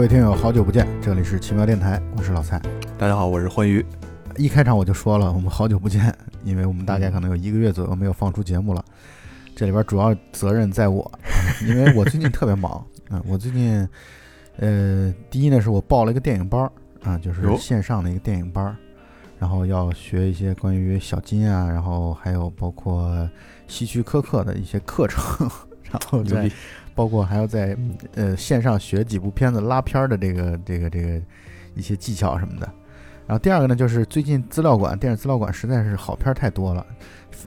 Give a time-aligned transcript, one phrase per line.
[0.00, 2.58] 各位听友，好久不见，这里是奇妙电台，我是老蔡。
[2.96, 3.84] 大家好，我是欢愉。
[4.38, 8.82] 一开场我就说了，我们好久不见，因为我们大概可能有一个月左右没有放出节目了。
[9.54, 11.12] 这里边主要责任在我，
[11.68, 13.22] 因为我最近特别忙 啊。
[13.26, 13.86] 我最近，
[14.56, 18.76] 呃，第一呢是我报了一个电影班儿啊，就是线上的一个电影班儿，
[19.38, 23.28] 然后要学一些关于小金啊，然后还有包括
[23.68, 25.22] 希区柯克的一些课程，
[25.92, 26.50] 然后在！
[27.00, 27.74] 包括还要在
[28.14, 31.18] 呃线上学几部片子拉片儿的这个这个这个
[31.74, 32.70] 一些技巧什么的。
[33.26, 36.84] 然后第二个呢，就是最近资料馆电影资料馆实在是好片儿太多了，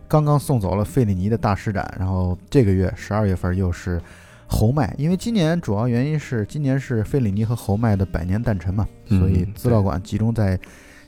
[0.07, 4.01] 刚刚送走了费里尼的大师展，然后这个月十二月份又是
[4.47, 10.59] 侯麦，因为今年主要原因是今年是费里尼和侯麦的百年诞辰嘛，嗯所以资料馆集中在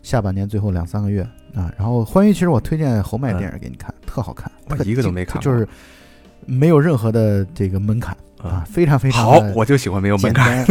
[0.03, 1.23] 下半年最后两三个月
[1.55, 1.73] 啊。
[1.79, 5.67] 然后欢愉，其实我推荐侯麦电影给你看，特好看，特我一个都没看过就是
[6.45, 10.65] 没有任何的这个门槛啊，非常非常好，我就喜欢没有门槛，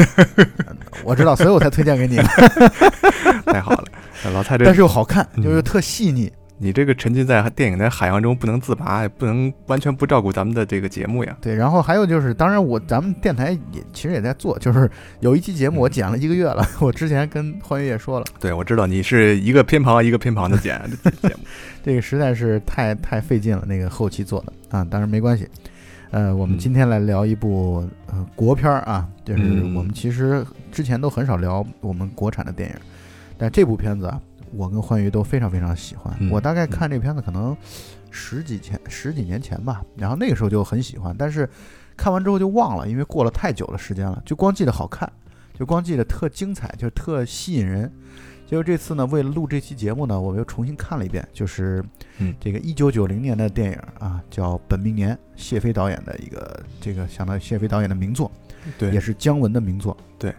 [1.04, 2.16] 我知道，所以我才推荐给你，
[3.46, 3.84] 太好了。
[4.32, 6.32] 老蔡这但是又好看，嗯就是特细腻。
[6.56, 11.36] 你这个沉浸在电影的海洋中不能自拔，也不能完全不照顾咱们的这个节目呀。
[11.40, 21.40] 对，然后还有就是，当然我咱们电台也其实也在做，就是有一期节目我剪了一个月了， 我之前跟欢愉也说了，对，我知道你是一个偏旁一个偏旁的剪这节目。
[21.84, 25.48] 这个实在是太太费劲了，那个后期做的啊，当然没关系。
[26.14, 32.76] 呃，我们嗯今天来聊一部呃国片儿啊，就是嗯我们其实之前都很少聊我们国产的电影，
[33.36, 34.20] 但这部片子啊，
[34.52, 36.14] 我跟欢愉都非常非常喜欢。
[36.20, 37.56] 嗯我大概看这片子可能
[38.12, 41.50] 十几前十几年前吧，然后那个时候就很喜欢，但是
[41.96, 45.12] 看完之后就忘了，因为过了太久的时间了，就光记得好看，
[45.58, 47.92] 就光记得特精彩，就特吸引人。
[48.46, 51.82] 结果这次呢，为了录这期节目呢，我们又重新看了一遍，就是
[52.18, 52.34] 嗯。
[52.38, 58.30] 这个一九九零年的电影啊，叫《本命年》，谢飞导演的一个这个相当于谢飞导演的名作，
[58.78, 58.90] 对。
[58.90, 59.96] 也，是姜文的名作。
[60.18, 60.34] 对。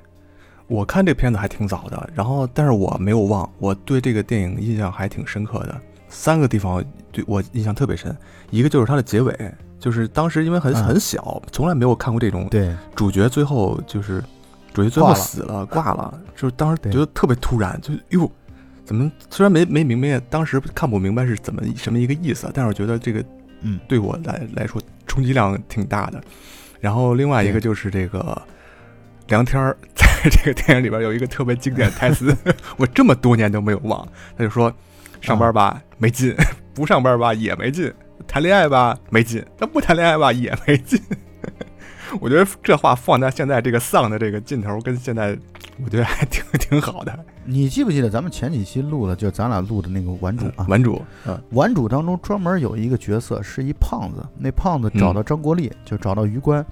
[0.68, 5.82] 我看这片子还挺早的，然后但是我没有忘，我对这个电影印象还挺深刻的。
[6.08, 8.16] 三个地方对我印象特别深，
[8.50, 10.84] 一个就是它的结尾，就是当时因为很嗯。
[10.84, 14.24] 很小，从来没有看过这种对，主角最后就是
[14.76, 18.30] 主角最后死了挂了，就是当时觉得特别突然，就哟，
[18.84, 23.24] 怎么虽然没没明白，当时看不明白是怎么什么一个意思，但是我觉得这个
[23.62, 26.22] 嗯，对我来来说冲击量挺大的。
[26.82, 28.40] 然后另外一个就是这个
[29.30, 32.36] 梁天儿 在这个电影里边有一个特别经典的台词，
[32.78, 34.06] 我这么多年都没有忘，
[34.38, 34.72] 他就说
[35.22, 36.36] 上班吧没劲，
[36.76, 37.92] 不上班吧也没劲，
[38.28, 41.02] 谈恋爱吧没劲，他不谈恋爱吧也没劲。
[42.20, 45.38] 我觉得这话放在现在这个丧的这个劲头，跟现在
[45.84, 47.18] 我觉得还挺 挺好的。
[47.44, 56.66] 你记不记得咱们前几期录的，就咱俩录的那个《顽主》啊，顽主，嗯，《顽主》当中专门有一个角色是一胖子，那胖子找到张国立，就找到于官，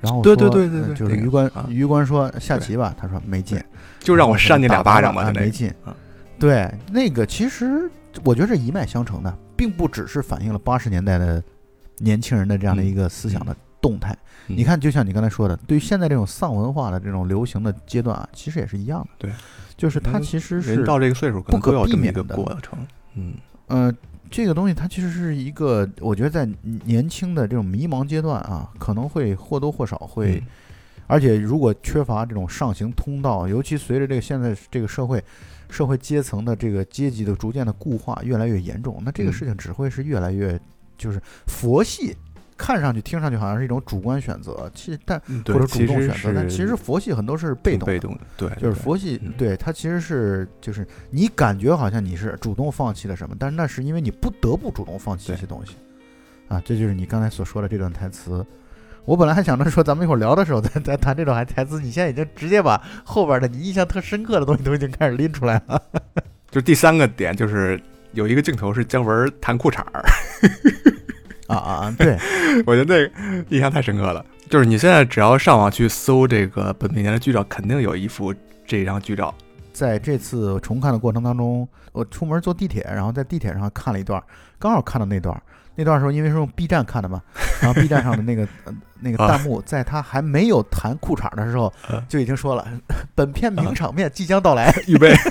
[0.00, 3.60] 然后对说对对对就是那个于官啊，于官说下棋吧，他说没劲，
[3.98, 5.94] 就让我扇你俩巴掌吧，没劲啊。
[6.38, 7.90] 对，那个其实
[8.24, 11.42] 我觉得是一脉相承的，并不只是反映了八十年代的
[11.98, 14.16] 年轻人的这样的一个思想的动态。
[14.48, 19.08] 嗯你看，就像你刚才说的，对于现在这种丧文化的这种流行的阶段啊，其实也是一样的。
[19.18, 19.32] 对，
[19.76, 22.78] 就是它其实是到这个岁数，不可避免的过程。
[23.14, 23.34] 嗯
[23.68, 23.94] 呃，
[24.30, 26.48] 这个东西它其实是一个，我觉得在
[26.84, 30.42] 年轻的这种迷茫阶段啊，可能会或多或少会，嗯
[31.06, 35.22] 而且如果缺乏这种上行通道，尤其随着这个现在这个社会
[35.70, 40.58] 社会阶层的这个阶级的逐渐的固化越来越严重，那这个嗯事情只会是越来越
[40.98, 42.16] 就是佛系。
[42.56, 55.76] 看上去、听上去好像是一种主观选择，其实但嗯，或，者主动选择，但其实佛系很多是被动的，被动的，对，就是佛系嗯，对它其实是就是你感觉好像你是主动放弃了什么，但是那是因为你不得不主动放弃对一些东西，
[56.48, 58.44] 啊，这就是你刚才所说的这段台词。
[59.04, 65.82] 我本来还想着说咱们一会儿聊的时候再再谈这段台词，你现在已经直接把后边的你印象特深刻的东西都已经开始拎出来了。
[66.52, 67.82] 就是第三个点，就是
[68.12, 70.04] 有一个镜头是姜文弹裤衩儿，
[71.56, 71.94] 啊啊啊！
[71.98, 72.18] 对，
[72.66, 74.24] 我觉得那个印象太深刻了。
[74.48, 78.34] 就是你现在只要上网去搜这个本命年的剧照，肯定有一幅
[78.66, 79.34] 这张剧照。
[79.72, 84.22] 在这次重看的过程当中，我出门坐地铁，然后在地铁上看了一段，
[84.58, 85.40] 刚好看到那段。
[85.74, 87.22] 那段时候因为是用 B 站看的嘛，
[87.62, 92.68] 然后 B 站上的那个、呃、那个弹幕，在他还没有弹裤衩的时候啊，就已经说了，
[93.16, 94.70] 本片名场面即将到来。
[94.86, 95.14] 预备，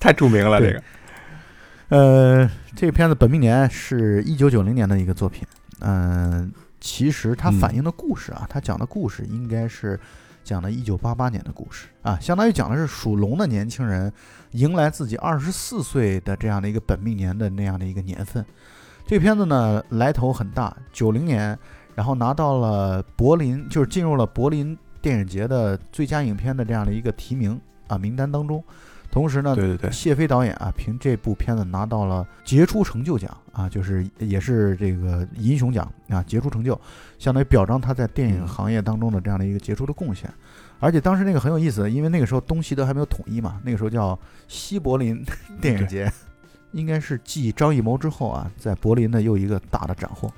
[0.00, 0.82] 太著名了，这个。
[1.88, 5.46] 呃，这个片子《本命年》是一九九零年的一个作品。
[5.80, 6.50] 嗯、
[6.80, 9.98] 其实它反映的故事啊，它讲的故事应该是
[10.42, 14.12] 讲的一九八八年的故事啊，相当于讲的是属龙的年轻人
[14.52, 18.44] 迎来自己二十四岁的这样的一个本命年的那样的一个年份。
[19.06, 21.56] 这个片子呢来头很大，九零年
[21.94, 28.64] 然后拿到了柏林，就是进入了柏林电影节的最佳影片的这样的一个提名啊名单当中。
[29.16, 36.78] 同时呢，对对对，谢飞导演啊，凭这部片子拿到了杰出成就奖啊，就是也是这个银熊奖啊，杰出成就，
[37.18, 40.30] 相当于表彰他在电影行业当中的这样的一个杰出的贡献。
[40.80, 44.18] 而且当时那个很有意思，因为那个时候东西德还没有统一嘛，那个时候叫
[44.48, 45.24] 西柏林
[45.62, 46.12] 电影节，
[46.72, 50.30] 应该是继张艺谋之后啊，在柏林的又一个大的斩获。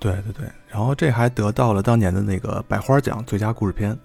[0.00, 3.96] 对对对，然后这还得到了当年的那个百花奖最佳故事片，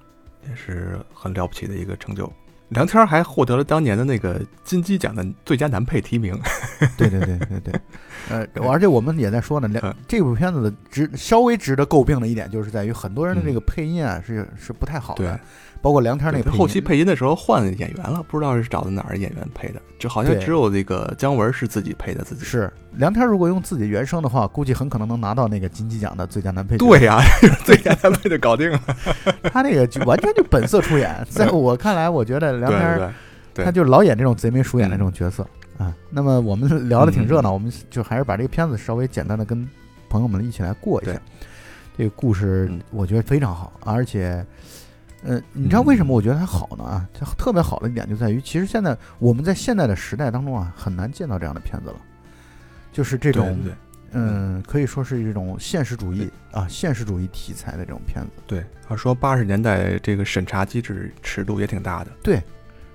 [0.48, 2.32] 也是很了不起的一个成就。
[2.70, 6.40] 梁天还获得了当年的那个金鸡奖的最佳男配提名。
[6.98, 7.82] 对对对对对，
[8.30, 15.40] 呃，而且我们也在说呢，梁这部片子的值稍微值得诟病的一点，就是在于很多人的这个配音啊是是不太好的。
[15.82, 22.44] 包括梁天那个后期配音的时候换演员了，不知道是找的哪儿演员配的，就好像只有这个姜文是自己配的自己。
[22.44, 26.86] 是梁天如果用自己原声的话，估计很可能能拿到那个金鸡奖的最佳男配角。
[26.86, 27.22] 对呀，
[27.64, 28.82] 最佳男配就搞定了。
[29.54, 33.14] 他那个就完全就本色出演， 在我看来，我觉得梁天
[33.54, 35.48] 他就老演这种贼眉鼠眼的这种角色
[35.78, 35.96] 啊。
[36.10, 39.66] 那么我们聊的挺热闹，我们就还是把这个片子稍微简单的跟
[40.10, 41.14] 朋友们一起来过一下。
[41.98, 44.46] 这个故事我觉得非常好，而且。
[45.24, 46.84] 呃，你知道为什么我觉得它好呢？
[46.84, 51.96] 啊，它特别好的一点就在于，其实现在我们在现在的时代当中啊，很难见到这样的片子了，
[52.94, 53.60] 就是这种，
[54.12, 58.32] 嗯，可以说是一种现实主义啊，现实主义题材的这种片子。
[58.48, 62.12] 对，他说八十年代这个审查机制尺度也挺大的。
[62.24, 62.42] 对，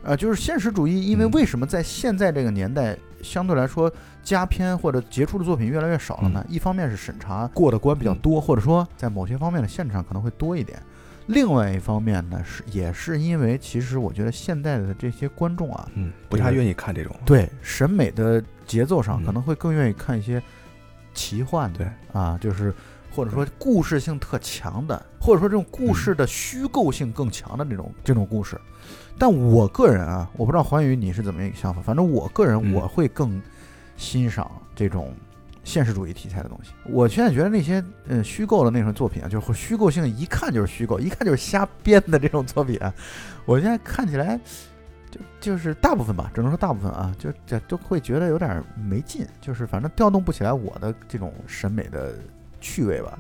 [0.03, 3.93] 啊，就是现实主义，因为为什么在现在这个年代相对来说
[4.23, 6.43] 佳片或者杰出的作品越来越少了呢？
[6.49, 10.83] 一方面是审查过的关比较多，或者说在某些方面的限制上可能会多一点。
[11.27, 20.43] 另外一方面呢，是也是因为，其实我觉得现在的这些观众啊，嗯，不太愿意看这种，对审美的节奏上可能会更愿意看一些
[21.15, 22.75] 奇幻的，对啊，就是
[23.11, 28.61] 或者说故事性特强的，或者说这种故事的虚构性更强的这种这种故事。
[29.19, 33.41] 但我个人啊，我不知道环宇你是怎么一个想法，反正我个人我会更
[33.97, 35.15] 欣赏这种。
[35.65, 42.93] 现实主义题材的东西，我现在觉得那些嗯虚构的那种作品啊，就是虚构性一看就是虚构，一看就是瞎编的这种作品啊，
[43.47, 44.39] 我现在看起来
[45.11, 52.15] 就就是大部分吧，只能说大部分啊，就这都会觉得有点没劲，就是反正调动不起来我的这种审美的
[52.61, 53.19] 趣味吧。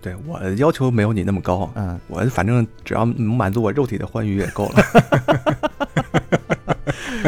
[0.00, 4.82] 对我要求没有你那么高，嗯，我反正只要能满足我肉体的欢愉也够了。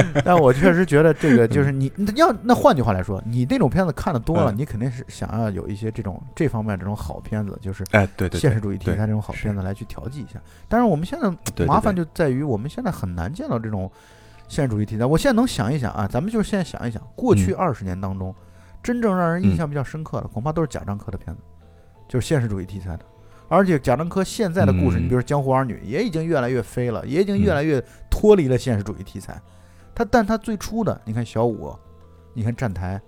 [0.24, 10.40] 但我确实觉得这个就是你，要那换句话来说，你那种片子看的多了，你肯定是想要有一些这种这方面这种好片子，就是哎，对对，现实主义题材这种好片子来去调剂一下。
[10.68, 13.90] 但是我们现在麻烦就在于，我们现在很难见到这种
[14.48, 15.04] 现实主义题材。
[15.06, 18.34] 我现在能想一想啊，咱们就是现在想一想，过去二十年当中，
[18.82, 21.42] 真正让人印象比较深刻的，恐怕都是贾樟柯的片子，
[22.08, 23.04] 就是现实主义题材的。
[23.46, 29.38] 而且贾樟柯现在的故事，你比如说《江湖儿女》，也已经越来越飞了，也已经越来越脱离了现实主义题材。
[29.94, 31.74] 他，但他最初的，你看小五，
[32.32, 33.00] 你看站台，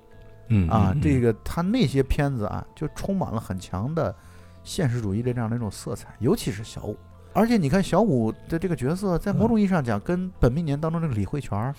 [0.49, 4.15] 嗯啊，这个他那些片子啊，就充满了很强的
[4.63, 6.97] 现实主义的这样的一种色彩，尤其是小五。
[7.33, 11.75] 而且你看小五的这个角色，在某种意义上讲，跟本命年当中这个李慧泉，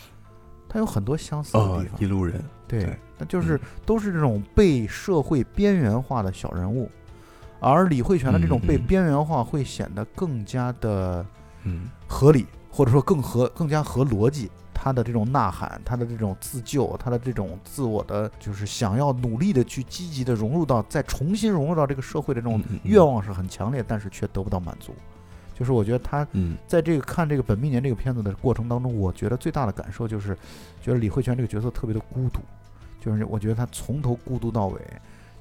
[0.70, 2.00] 他有很多相似的地方。
[2.00, 6.92] 一路人，对，那就是都是这种被社会边缘化的小人物，
[7.60, 11.26] 而李慧泉的这种被边缘化，会显得更加的
[11.64, 14.52] 嗯合理，或者说更合更加合逻辑。
[14.80, 24.94] 他的这种呐喊，他的这种自救，他的这种自我的，就是想要努力的去积极的融入到，再重新融入到这个社会的这种愿望是很强烈，但是却得不到满足。
[25.58, 26.26] 就是我觉得他
[26.68, 30.38] 在这个看这个本命年这个片子的过程当中，我觉得最大的感受就是，
[30.80, 32.40] 觉得李慧泉这个角色特别的孤独，
[33.02, 34.80] 就是我觉得他从头孤独到尾，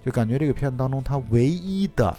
[0.03, 2.17] 就感觉这个片子当中他唯一的，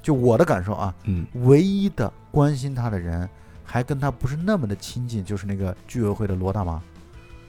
[0.00, 3.28] 就我的感受啊，嗯，唯一的关心他的人。
[3.74, 6.80] 还跟他不是那么的亲近，就是那个居委会的罗大妈，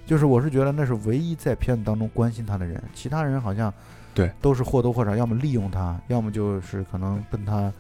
[0.08, 3.72] 就是我是觉得那是唯一在片子当中关心他的人，其他人好像
[4.12, 7.72] 对都是或多或少要么利用他，要么就是可能跟他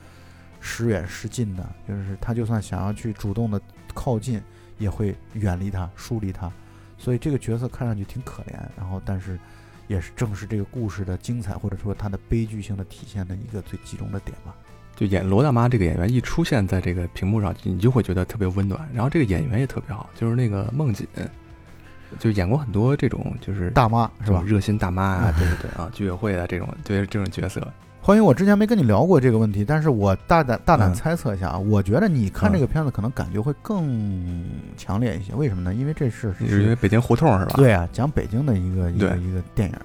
[0.59, 3.59] 时远时近的，就是他就算想要去主动的
[3.95, 4.39] 靠近，
[4.77, 6.51] 也会远离他、疏离他，
[6.99, 9.39] 所以这个角色看上去挺可怜，然后但是
[9.87, 14.55] 也是正是这个故事的精彩或者说它的悲剧性的体现的一个最集中的点吧。
[14.95, 18.79] 就演罗大妈这个演员一出现在这个屏幕上，你就会觉得特别温暖。
[18.93, 21.05] 然后这个演员也特别好，就是那个孟瑾，
[22.17, 24.41] 就演过很多这种就是大妈是吧？
[24.45, 27.61] 热心大妈啊，对对对啊，居委会的这种对这种角色。
[28.01, 34.45] 欢迎，我之前没跟你聊过这个问题，但是我大胆大胆猜测一下啊，我觉得你看这个片子可能感觉会更
[34.77, 35.33] 强烈一些。
[35.33, 35.73] 为什么呢？
[35.73, 37.53] 因为这是是因为北京胡同是吧？
[37.55, 39.75] 对啊，讲北京的一个一个一个电影，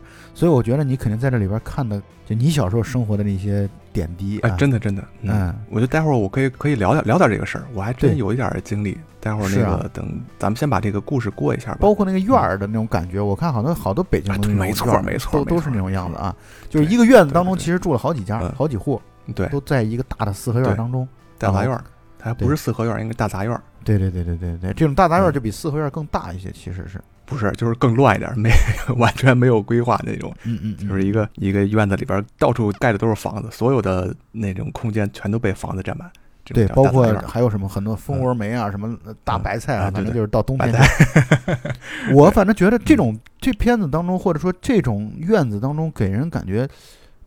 [0.40, 3.68] 所以我觉得你肯定在这里边看的，就你小时候生活的那些。
[3.92, 8.96] 点滴哎，啊，真的真的，嗯，我觉得待会儿我可以可以聊聊聊点这个事儿，我还真有一点儿经历。
[9.18, 11.78] 待会儿那个等咱们先把这个故事过一下吧。
[11.80, 16.32] 包括那个院儿的那种感觉，我看好多好多北京的没错儿没错都都是那种样子啊。
[16.68, 19.02] 就是一个院子当中，对对对其实住了好几家嗯，好几户，
[19.34, 21.06] 对都在一个大的四合院对当中。
[21.36, 21.82] 大杂院儿，
[22.16, 27.02] 它还不是四合院儿，应该大杂院儿，对对对对对对，这种大杂院嗯就比四合院更大一些，其实是。
[27.30, 28.50] 不是就是更乱一点儿，没
[28.98, 36.10] 完全没有规划那种，嗯嗯，嗯就是一个一个院子里边儿到处盖的都是房子，所有的那种空间全都被房子占满。
[36.52, 40.82] 对，包括还有什么很多蜂窝煤啊，什么大嗯白菜啊，反正就是到冬白天，
[42.12, 46.68] 我反正觉得这种这片子当中，或者说这种院子当中，给人感觉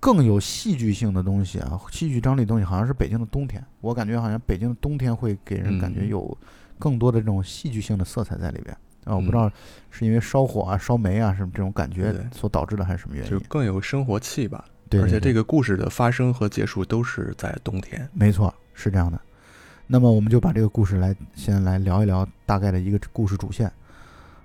[0.02, 3.64] 更有戏剧性的东西啊，戏剧张力东西，好像是北京的冬天。
[3.80, 6.38] 我感觉好像北京的冬天会给人感觉嗯有
[6.78, 8.76] 更多的这种戏剧性的色彩在里边。
[9.06, 9.52] 啊，我不知嗯道
[9.92, 13.40] 是因为烧火啊、烧煤啊什么这种感觉对所导致的，还是什么原因就？
[13.48, 14.66] 更有生活气吧。
[14.90, 18.08] 对，对对而且这个故事的发生和结束都是在冬天。
[18.14, 19.20] 没错，是这样的。
[19.86, 23.72] 那么我们就把这个故事来先来聊一聊大概的一个故事主线。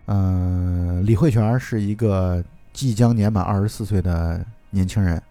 [0.07, 5.23] 嗯、李慧泉是一个即将年满二十四岁的年轻人，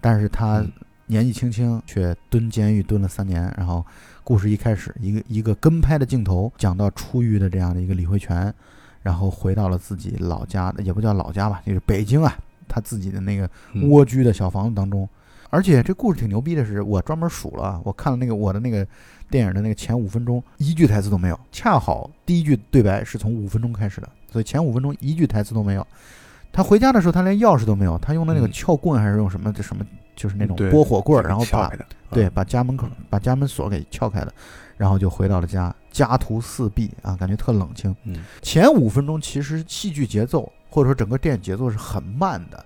[0.00, 0.72] 但是他嗯
[1.06, 3.52] 年纪轻轻却蹲监狱蹲了三年。
[3.56, 3.84] 然后
[4.22, 8.52] 故事一开始，一个一个跟拍的镜头讲到出狱的这样的一个李慧泉，
[9.02, 12.36] 然后回到了自己老家，也不叫老家吧，就是北京啊，
[12.68, 13.48] 他自己的那个
[13.88, 15.08] 蜗居的小房子当中。
[15.52, 18.86] 而且这故事挺牛逼的是，我专门数了，我看了那个我的那个
[19.28, 25.84] 电影的那个前五分钟，一句台词都没有，恰好第一句对白是从五分钟开始的，所以前五分钟一句台词都没有。
[26.52, 29.52] 他回家的时候，他连钥匙都没有，他用的那个撬棍还是用什么？
[29.52, 29.84] 这什么？
[30.20, 31.72] 就是那种拨火棍儿，然后把
[32.10, 34.30] 对把家门口把家门锁给撬开了，
[34.76, 37.96] 然后就回到了家，家徒四壁啊，感觉特冷清。
[38.04, 42.62] 嗯，前五分钟其实戏剧节奏或者说整个电影节奏是很慢的，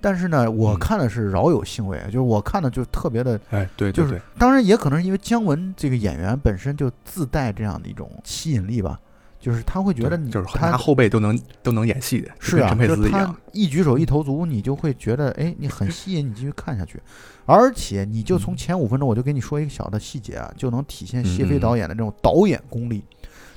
[0.00, 0.78] 但是呢，我嗯。
[0.78, 8.98] 看的是饶有兴味，就是我看的就特别的，哎，对就是当然也可能是因为姜文这个演员本身就自带这样的一种吸引力吧，
[9.44, 16.98] 就是他会觉得你就是他后背都能都能演戏的，是啊，就是他斯一举手一投足，你就会觉得哎，你很吸引你继续看下去，
[17.44, 23.04] 而且你就从嗯前五分钟，我就给你说一个小的细节啊，就能体现谢飞导演的这种导演功力。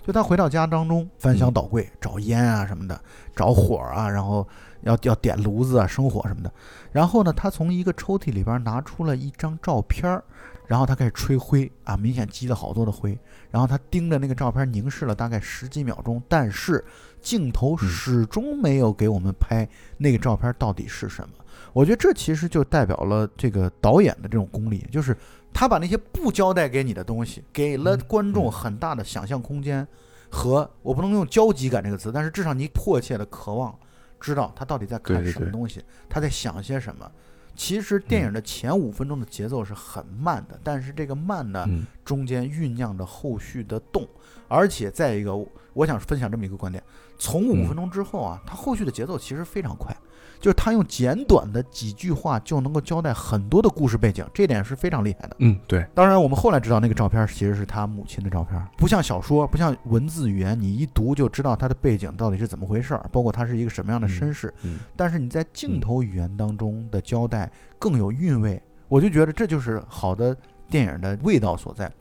[0.05, 2.99] 就他回到家当中翻箱嗯倒柜找烟啊什么的，
[3.33, 4.45] 找火啊，然后
[4.81, 6.51] 要要点炉子啊生火什么的。
[6.91, 10.21] 然后呢，他从一个抽屉里边拿出了一张照片儿，
[10.65, 13.17] 然后他开始吹灰啊，明显积了好多的灰。
[13.51, 16.83] 然后他盯着那个照片凝视了大概十几秒钟，但是
[17.21, 21.35] 镜头嗯始终没有给我们拍那个照片到底是什么。
[21.73, 25.15] 我觉得这其实就代表了这个导演的这种功力，就是
[25.53, 29.87] 他把那些不交代给你的东西，给了嗯观众嗯很大的想象空间
[30.29, 33.77] 和我不能用焦急感这个词，但是至少你迫切的渴望
[34.19, 37.09] 知道他到底在看什么东西，他在想些什么。
[37.57, 41.85] 其实电影的前五分钟的节奏是很慢的，但是这个慢呢，嗯。
[42.05, 44.07] 中间酝酿着后续的动，
[44.47, 45.35] 而且再一个，
[45.73, 46.81] 我想分享这么一个观点：
[47.19, 49.93] 从五嗯分钟之后啊，它后续的节奏其实非常快，
[50.39, 55.35] 就是他用简短的几句话就能够交代很多的故事背景，这点是非常厉害的。
[55.39, 64.53] 嗯，对，当然，我们后来知道那个照片其实是他母亲的照片，不像小说，不像文字语言，你一读就知道他的背景到底是怎么回事儿，包括他是一个什么样的身世。
[64.63, 70.35] 嗯但是你在镜头语言当中的交代更有韵味，我就觉得这就是好的
[70.69, 71.91] 电影的味道所在。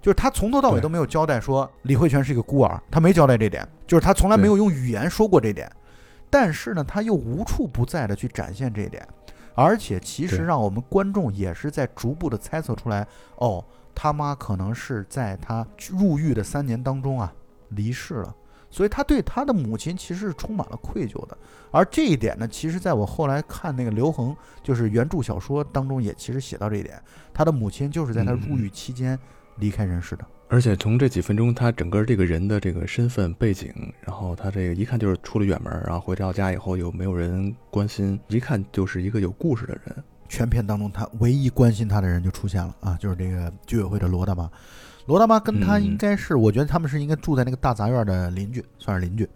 [0.00, 5.70] 就是他从头到尾都没有交代说李慧泉是一个孤儿，他没交代这点，就是他从来没有用语言说过这点。
[6.30, 9.06] 但是呢，他又无处不在的去展现这一点，
[9.54, 13.06] 而且其实让我们观众也是在逐步的猜测出来，
[13.36, 17.32] 哦，他妈可能是在他入狱的三年当中啊
[17.70, 18.34] 离世了，
[18.70, 21.36] 所以他对他的母亲其实是充满了愧疚的。
[21.70, 29.18] 而这一点呢，其实在我后来看那个刘恒就是原著小说当中也其实写到这一点，他的母亲就是在他入狱期间
[29.56, 30.24] 离开人世的。
[30.48, 39.94] 而且从这几分钟，他整个这个人的这个身份背景，然后他这个一看就是出了远门，然后回到家以后又没有人关心，一看就是一个有故事的人。
[40.28, 44.50] 全片当中，他唯一关心他的人就出现了啊，就是这个居委会的罗大妈。
[45.06, 49.28] 罗大妈跟他嗯应该是，我觉得他们是应该住在那个大杂院的邻居，算是邻居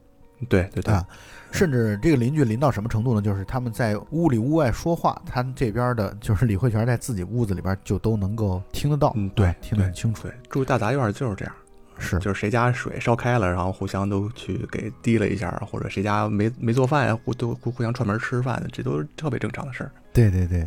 [0.49, 1.07] 对对对，啊。
[1.52, 3.23] 甚至这个邻居邻到什么程度呢？
[3.23, 10.26] 就是他们在屋里屋外说话，他这边的就是李慧泉在自己屋子里边就都能够听得到，嗯对啊听得很清楚。
[10.49, 11.54] 住大杂院就是这样，
[11.99, 19.92] 是就是谁家水烧开了，然后互相都去给滴了一下，或者谁家没没做饭呀，互都互互相串门吃饭，这都是特别正常的事儿。
[20.12, 20.61] 对对对，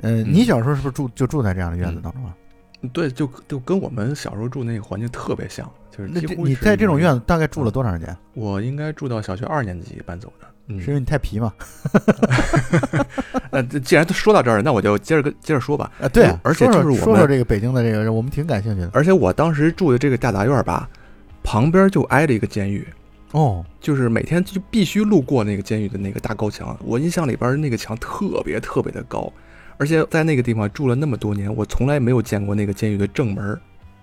[0.00, 2.34] 呃，嗯你小时候是不是住就住在这样的院子当中啊？
[2.88, 8.16] 对，就就跟我们小时候住那个环境特别像，就是那几乎是你在这种院子大概住了多长时间？
[8.34, 10.46] 我应该住到小学二年级搬走的。
[10.72, 11.52] 嗯是因为你太皮嘛？
[13.50, 15.90] 呃，这既然都说到这儿，那我就接着跟接着说吧。
[16.00, 18.90] 啊，对啊，而且就是我们说说这个北京的这个，我们挺感兴趣的。
[18.92, 20.88] 而且我当时住的这个大杂院吧，
[21.42, 22.86] 旁边就挨着一个监狱，
[23.32, 26.78] 哦，就是每天就必须路过那个监狱的那个大高墙。
[26.84, 29.32] 我印象里边那个墙特别特别的高，
[29.80, 33.58] 而且在那个地方住了那么多年，我从来没有见过那个监狱的正门儿。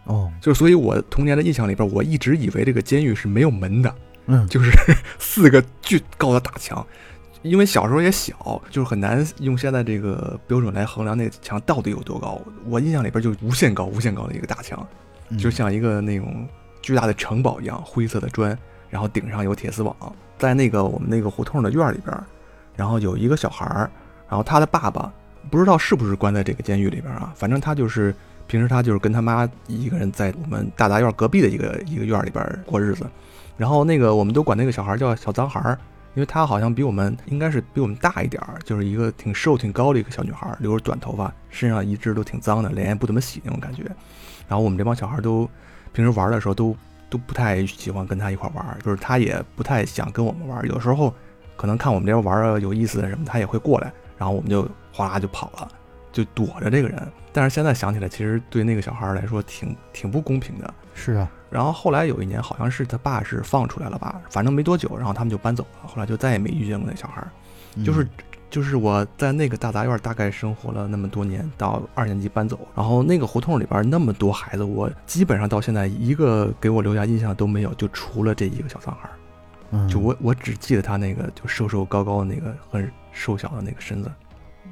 [0.05, 4.71] 哦，就是所以，我童年的印象里边，我一直以为这个监狱是没有门的，嗯，就是
[5.19, 6.83] 四个巨高的大墙。
[7.43, 12.41] 因为小时候也小，就是很难用现在这个标准来衡量那个墙到底有多高。
[12.65, 14.85] 我印象里边就无限高、无限高的一个大墙，
[15.29, 16.47] 嗯就像一个那种
[16.81, 18.57] 巨大的城堡一样，灰色的砖，
[18.89, 19.95] 然后顶上有铁丝网。
[20.39, 22.17] 在那个我们那个胡同的院儿里边，
[22.75, 23.91] 然后有一个小孩儿，
[24.27, 25.13] 然后他的爸爸
[25.49, 28.13] 不知道是不是关在这个监狱里边啊，反正他就是
[28.47, 33.05] 平时他就是跟他妈一个人在我们大杂院隔壁的一个一个院里边过日子。
[33.57, 35.77] 然后那个我们都管那个小孩叫小脏孩儿，
[36.13, 43.83] 因为她好像比我们应该是比我们大一点儿，就是一个挺瘦挺高的一个小女孩，留着短头发，身上一直都挺脏的，脸也不怎么洗那种感觉。
[44.47, 45.49] 然后我们这帮小孩都
[45.91, 46.75] 平时玩的时候都
[47.09, 50.63] 都不太喜欢跟她一块玩，就是她也不太想跟我们玩。
[50.67, 51.11] 有时候
[51.55, 55.67] 可能看我们这边玩儿有意思的什么，她也会过来，然后我们就哗啦就跑了，
[56.11, 56.99] 就躲着这个人。
[57.31, 60.73] 但是现在想起来，其实对那个小孩来说挺挺不公平的。
[60.95, 65.87] 是啊，然后后来有一年，好像是他爸是放出来了吧，反正没多久，然后他们就搬走了。
[65.87, 67.23] 后来就再也没遇见过那小孩
[67.85, 68.07] 就是
[68.49, 84.09] 就是我在那个大杂院大概生活了那么多年，到二年级搬走，然后那个胡同里边那么多孩子，我基本上到现在一个给我留下印象都没有，就除了这一个小男孩就我我只记得他那个就瘦瘦高高的那个很瘦小的那个身子。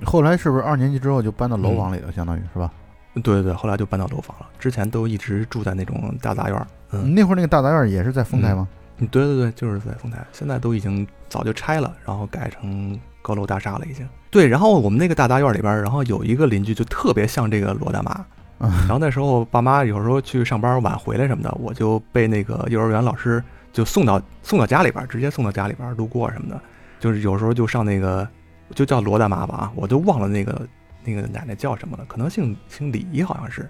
[0.03, 2.71] 后来是不是二年级之后就搬到楼嗯房里头，相当于是吧？
[3.15, 6.67] 对对对，后来就搬到楼房了，之前都一直住在那种大杂院儿。
[6.91, 8.67] 嗯，那会儿那个大杂院也是在丰台吗？
[8.97, 14.07] 嗯，对对对，就是在丰台，现在都已经早就拆了，然后改成高楼大厦了，已经。
[14.29, 18.25] 对，然后我们那个大杂院里边，然后有一个邻居就特别像这个罗大妈，
[18.59, 26.59] 嗯 然后那时候爸妈有时候去上班晚回来什么的，我就被那个幼儿园老师就送到送到家里边，直接送到家里边路过什么的，
[26.99, 28.27] 就是有时候就上那个
[28.73, 30.67] 就叫罗大妈吧啊，我都忘了那个
[31.03, 33.69] 那个奶奶叫什么了，可能姓姓李，好像是，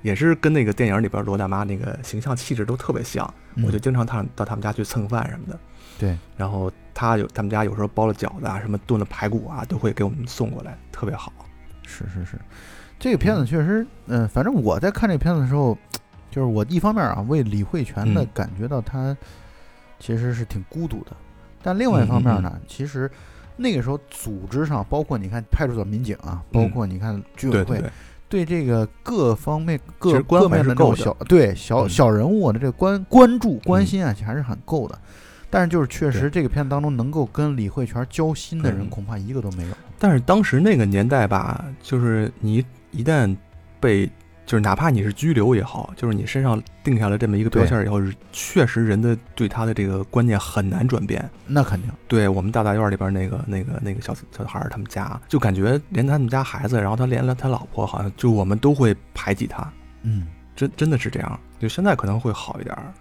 [0.00, 3.22] 也是跟那个电影里边罗大妈那个形象气质都特别像。
[3.62, 5.58] 我就嗯经常他到他们家去蹭饭什么的。
[5.98, 11.30] 对，然后他有他们家有时候包了饺子啊，什么炖了排骨啊，都会给我们送过来，特别好。
[11.84, 12.38] 是是是，
[12.98, 15.76] 这个片子确实，嗯、反正我在看这片子的时候，
[16.30, 19.14] 就是我一方面啊为李慧泉的嗯感觉到他
[19.98, 21.14] 其实是挺孤独的，
[21.62, 23.10] 但另外一方面嗯呢，其实
[23.56, 27.82] 那个时候组织上，包括你看派出所民警啊，包嗯括你看居委会，
[28.28, 34.98] 对这个各方面各各面的的这种小对小嗯小人物的这个关关注关嗯心啊，还是很够的。
[35.50, 39.74] 但是就是确实这个片子当中能够跟李慧泉交心的人，嗯恐怕一个都没有。
[39.98, 43.36] 但是当时那个年代吧，就是你一旦
[43.78, 44.10] 被，
[44.44, 48.00] 就是哪怕你是拘留也好，就是你身上定下了这么一个标签儿以后，
[48.32, 51.28] 确实人的对他的这个观念很难转变。
[51.46, 59.72] 那肯定，对我们大杂院里边那个那个那个小小孩儿他们家，就感觉连他们家孩子，然后他连了他老婆，好像就我们都会排挤他。
[60.02, 60.26] 嗯，
[60.56, 62.92] 真真的是这样，就现在可能会好一点儿，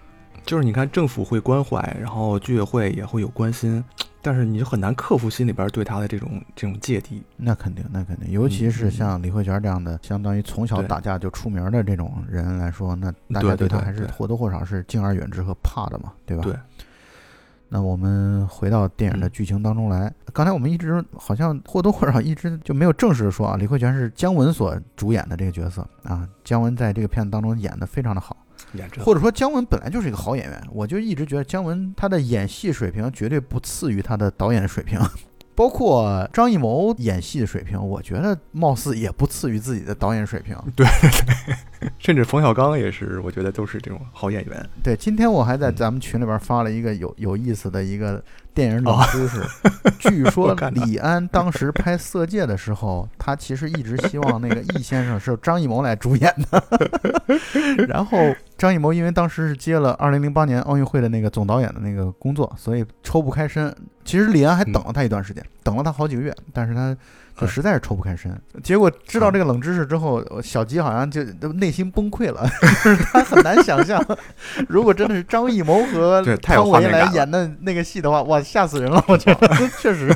[0.45, 3.83] 就是你看政府会关怀，然后居委会也会有关心，
[4.21, 7.23] 但是你就很难克服心里边对他的这种这种芥蒂。
[7.37, 16.43] 那肯定，那肯定，尤其是嗯像李慧泉这样的，相当于从小打架就出名的这种人来说，那大家对他还是或多或少是敬而远之和怕的嘛，对吧？
[16.43, 16.53] 对。
[17.73, 28.35] 那我们回到电影的嗯剧情当中来，刚才我们一直好像或多或少一直就没有正式的说啊，李慧泉是姜文所主演的这个角色啊，姜文在这个片子当中演的非常的好，
[28.73, 34.99] 演这或者说姜文本来就是一个好演员，我就一直觉得姜文他的演戏水平绝对不次于他的导演水平，
[35.55, 40.55] 包括张艺谋演戏的水平，我觉得貌似也不次于自己的导演水平。
[40.75, 41.09] 对 对
[41.45, 41.55] 对，
[41.99, 44.69] 甚至冯小刚也是，我觉得都是这种好演员。
[44.83, 49.41] 对，今天我还在嗯咱们群里边发了一个有有意思的一个电影冷哦知识，
[49.97, 56.63] 据说李安当时拍《色戒》的时候，他其实一直希望那个易先生是张艺谋来主演的，
[57.87, 58.17] 然后
[58.57, 63.73] 张艺谋因为当时是接了2008年奥运会的那个总导演的那个工作，所以抽不开身。
[64.03, 66.95] 其实李安还等了他一段时间，等了他好几个月，但是他
[67.41, 68.39] 就嗯实在是抽不开身。
[68.63, 72.47] 结果知道这个冷知识之后，小吉好像就都内心崩溃了，
[72.83, 74.01] 就是他很难想象，
[74.69, 79.03] 如果真的是张艺谋和对太有汤唯画面感了来演的那个戏的话，哇，吓死人了！
[79.07, 79.47] 我觉得
[79.79, 80.15] 确实。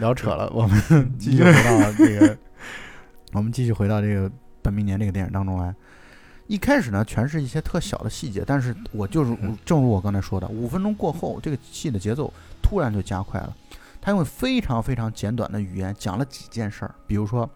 [0.00, 2.36] 聊扯了，我们继续回到这个，
[3.32, 4.30] 我们继续回到这个
[4.62, 5.74] 本命年这个电影当中来。
[6.46, 13.54] 一开始呢，全是一些特小的细节，但是我就是嗯正如我刚才说的，五分钟过后，这个戏的节奏突然就加快了。
[14.00, 17.48] 他用非常非常简短的语言讲了几件事儿，比如说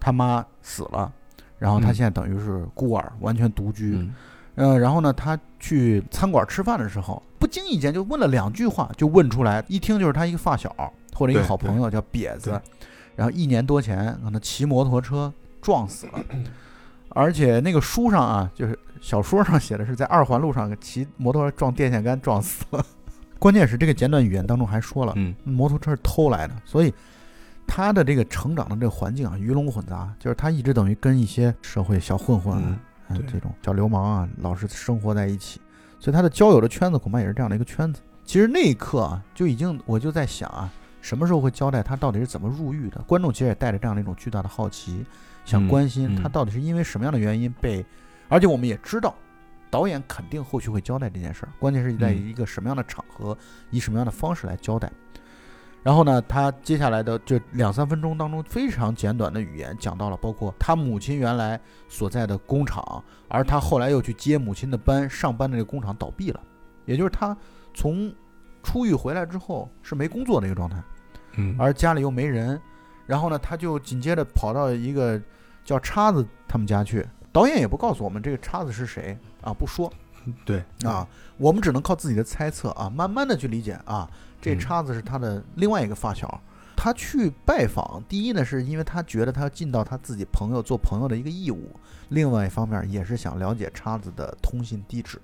[0.00, 1.12] 他妈死了，
[1.58, 3.96] 然后他嗯现在等于是孤儿，完全独居。
[3.96, 4.14] 嗯
[4.56, 10.74] 呃，然后呢，他去餐馆吃饭的时候，不经意间就问了两句话，就问出来，一听就是他一个发小
[11.14, 12.58] 或者一个好朋友叫瘪子，
[13.14, 16.24] 然后一年多前可能骑摩托车撞死了，
[17.10, 22.82] 而且那个书上啊，就是小说上写的是在二环路上骑摩托车撞电线杆撞死了。
[23.38, 26.92] 关键是这个简短语言当中还说了，嗯摩托车是偷来的，所以
[27.66, 32.78] 他的这个成长的这个环境啊，鱼龙混杂，就是他一直等于跟一些社会小混混啊、
[33.30, 35.60] 这种小流氓啊，老是生活在一起，
[35.98, 38.00] 所以他的交友的圈子恐怕也是这样的一个圈子。
[38.24, 40.68] 其实那一刻啊，就已经我就在想啊，
[41.00, 43.00] 什么时候会交代他到底是怎么入狱的？
[43.02, 45.04] 观众其实也带着这样的一种巨大的好奇，
[45.44, 47.84] 想嗯关心嗯他到底是因为什么样的原因被，
[48.28, 49.14] 而且我们也知道。
[49.76, 52.28] 导演肯定后续会交代这件事儿，关键是在嗯。
[52.28, 53.36] 一个什么样的场合，
[53.70, 54.90] 以什么样的方式来交代。
[55.82, 66.40] 然后呢，他接下来的这两三分钟当中，非常简短的语言讲到了，包括他母亲原来所在的工厂，而他后来又去接母亲的班，上班的这个工厂倒闭了，
[66.86, 67.36] 也就是他
[67.74, 68.10] 从
[68.62, 70.82] 出狱回来之后是没工作的一个状态，
[71.36, 72.58] 嗯，而家里又没人，
[73.04, 75.20] 然后呢，他就紧接着跑到一个
[75.66, 79.92] 叫叉子他们家去，导演也不告诉我们这个叉子是谁啊，不说，
[80.46, 84.08] 对啊，我们只能靠自己的猜测啊，慢慢的去理解啊。
[84.40, 86.40] 这嗯叉子是他的另外一个发小，
[86.74, 91.68] 他去拜访，第一呢是因为他觉得他要尽到他自己朋友做朋友的一个义务，
[92.08, 95.20] 另外一方面也是想了解叉子的通信地址。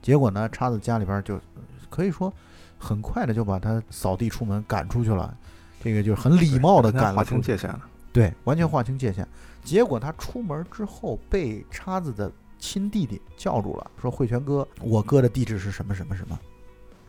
[0.00, 1.40] 结果呢，叉子家里边就
[1.88, 2.32] 可以说
[2.78, 5.36] 很快的就把他扫地出门赶出去了，
[5.82, 7.34] 这个就是很礼貌的赶了出去。
[7.34, 7.80] 清界限了。
[8.12, 9.26] 对，完全划清界限。
[9.62, 16.38] 结果他出门之后被叉子的亲弟弟叫住了，说：“慧泉哥，我哥的地址是什么什么什么。”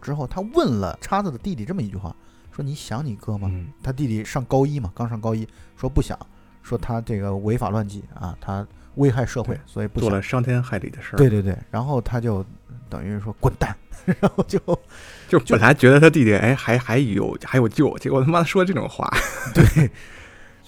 [0.02, 2.16] 之后他问了叉子的弟弟这么一句话，
[2.52, 6.18] 说：“你想你哥吗？”嗯他弟弟上高一嘛，刚上高一，说不想，
[6.64, 10.22] 说他这个违法乱纪啊，他危害社会，所以不想做了。
[10.22, 11.18] 伤天害理的事儿。
[11.18, 12.46] 对，对对，然后他就
[12.90, 14.60] 等于说滚蛋，然后就
[15.28, 19.10] 就本来觉得他弟弟哎还还有还有救，结果他妈说这种话。
[19.54, 19.90] 对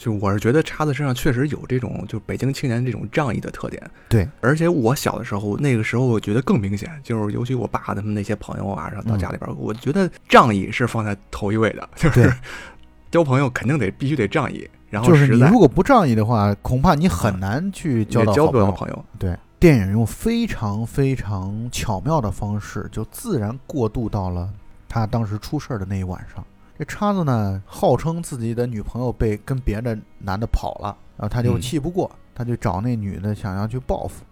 [0.03, 12.29] 就我是觉得叉子身上确实有这种就北京青年这种仗义的特点，对，而且我小的时候那个时候我觉得更明显，就是尤其我爸他们那些朋友啊，然后到嗯家里边，我觉得仗义是放在头一位的，就是
[13.11, 18.33] 交朋友肯定得必须得仗义，然后就是你如果不仗义的话，恐怕你很难去交到
[18.65, 19.05] 好朋友。
[19.17, 24.51] 对，电影用非常非常巧妙的方式，就自然过渡到了
[24.89, 26.43] 他当时出事儿的那一晚上。
[26.77, 34.23] 这叉子呢，号称自己的女朋友被跟别的男的跑了，然后他就嗯气不过，他就找那女的想要去报复。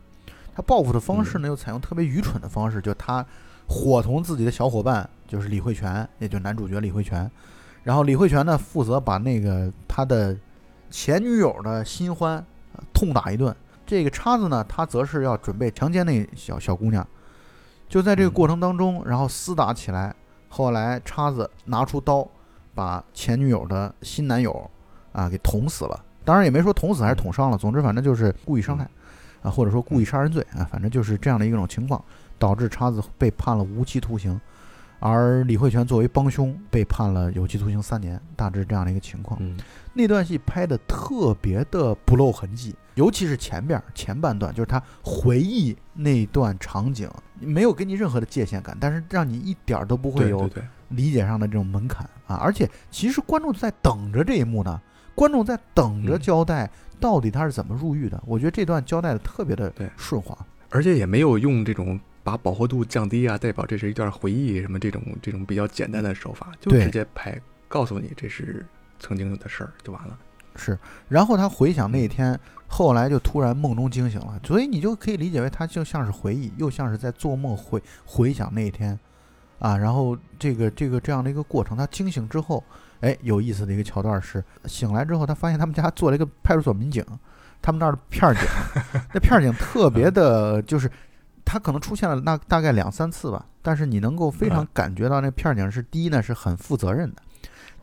[0.56, 3.23] 他报复的方式呢，又采用特别愚蠢的方式，就他
[3.67, 7.30] 伙同自己的小伙伴，就是李慧泉，也就是男主角李慧泉。
[7.84, 10.36] 然后李慧泉呢，负责把那个他的
[10.89, 13.56] 前女友的新欢呃痛打一顿。
[13.86, 17.08] 这个叉子呢，他则是要准备强奸那小小姑娘。
[17.88, 20.15] 就在这个嗯过程当中，然后厮打起来。
[20.53, 22.27] 后来叉子拿出刀，
[22.75, 24.69] 把前女友的新男友
[25.13, 26.05] 啊给捅死了。
[26.25, 28.85] 当然也没说捅死还是捅伤了，总之反正就是故意伤害
[29.41, 32.03] 啊，或者说故意杀人罪啊，反正就是这样的一种情况，
[32.37, 34.39] 导致叉子被判了无期徒刑，
[34.99, 39.39] 而李慧泉作为帮凶被判了有期徒刑三年，大致这样的一个情况。
[39.41, 39.57] 嗯
[39.93, 50.49] 那段戏拍的特别的不露痕迹，尤其是前边儿前半段，就是他回忆那段场景，没有给你任何的界限感，但是让你一点儿都不会有
[50.89, 52.36] 理解上的这种门槛啊！
[52.36, 54.82] 而且其实观众在等着这一幕呢，
[55.15, 58.21] 观众在等着嗯交代到底他是怎么入狱的。
[58.25, 60.38] 我觉得这段交代的特别的顺滑。
[60.69, 68.65] 而且也没有用这种把饱和度降低啊，代表这是一段回忆什么这种这种比较简单的手法，就直接拍，告诉你这是
[68.99, 70.17] 曾经有的事儿就完了。
[70.55, 70.77] 是，
[71.09, 78.97] 然后他回想那一天，后来就突然梦中惊醒了，所以你就可以理解为他就像是回忆，又像是在做梦回回想那一天，
[79.59, 82.63] 啊，然后这个这个这样的一个过程，他惊醒之后，
[82.99, 87.05] 哎，有意思的一个桥段是，醒来之后他发现他们家做了一个派出所民警，
[87.61, 88.43] 他们那儿的片儿警，
[89.13, 90.91] 那片儿警特别的，就是
[91.45, 97.21] 他可能出现了那大概两三次吧，但是你能够非常嗯感觉到那片儿警是第一呢是很负责任的，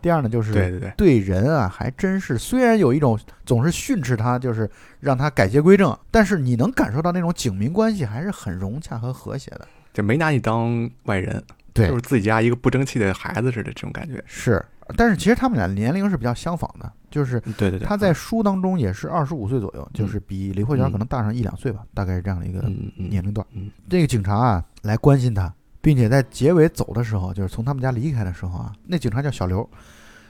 [0.01, 9.67] 第二呢就是对对对，对人啊，还真是虽然有一种总是训斥他，就是让他改邪归正，但是你能感受到那种警民关系还是很融洽和和谐的。
[9.93, 14.23] 就没拿你当外人，对就是自己家一个不争气的孩子似的这种感觉。
[14.27, 14.65] 是，
[14.97, 22.61] 但是其实他们俩年龄是比较相仿的，就是对对对，他在书当中也是二十五岁左右，就是比李慧泉嗯可能大上一两岁吧，大概是这样的一个
[22.97, 23.45] 年龄段。
[23.55, 29.69] 嗯这个警察啊来关心他，并且在结尾走的时候，就是从他们家离开的时候啊，那警察叫小刘，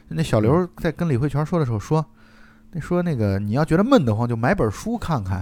[0.09, 0.69] 那小刘嗯。
[0.79, 2.05] 在跟李慧泉说的时候说，
[2.73, 5.37] 那说那个你要觉得闷得慌，就买本书看看。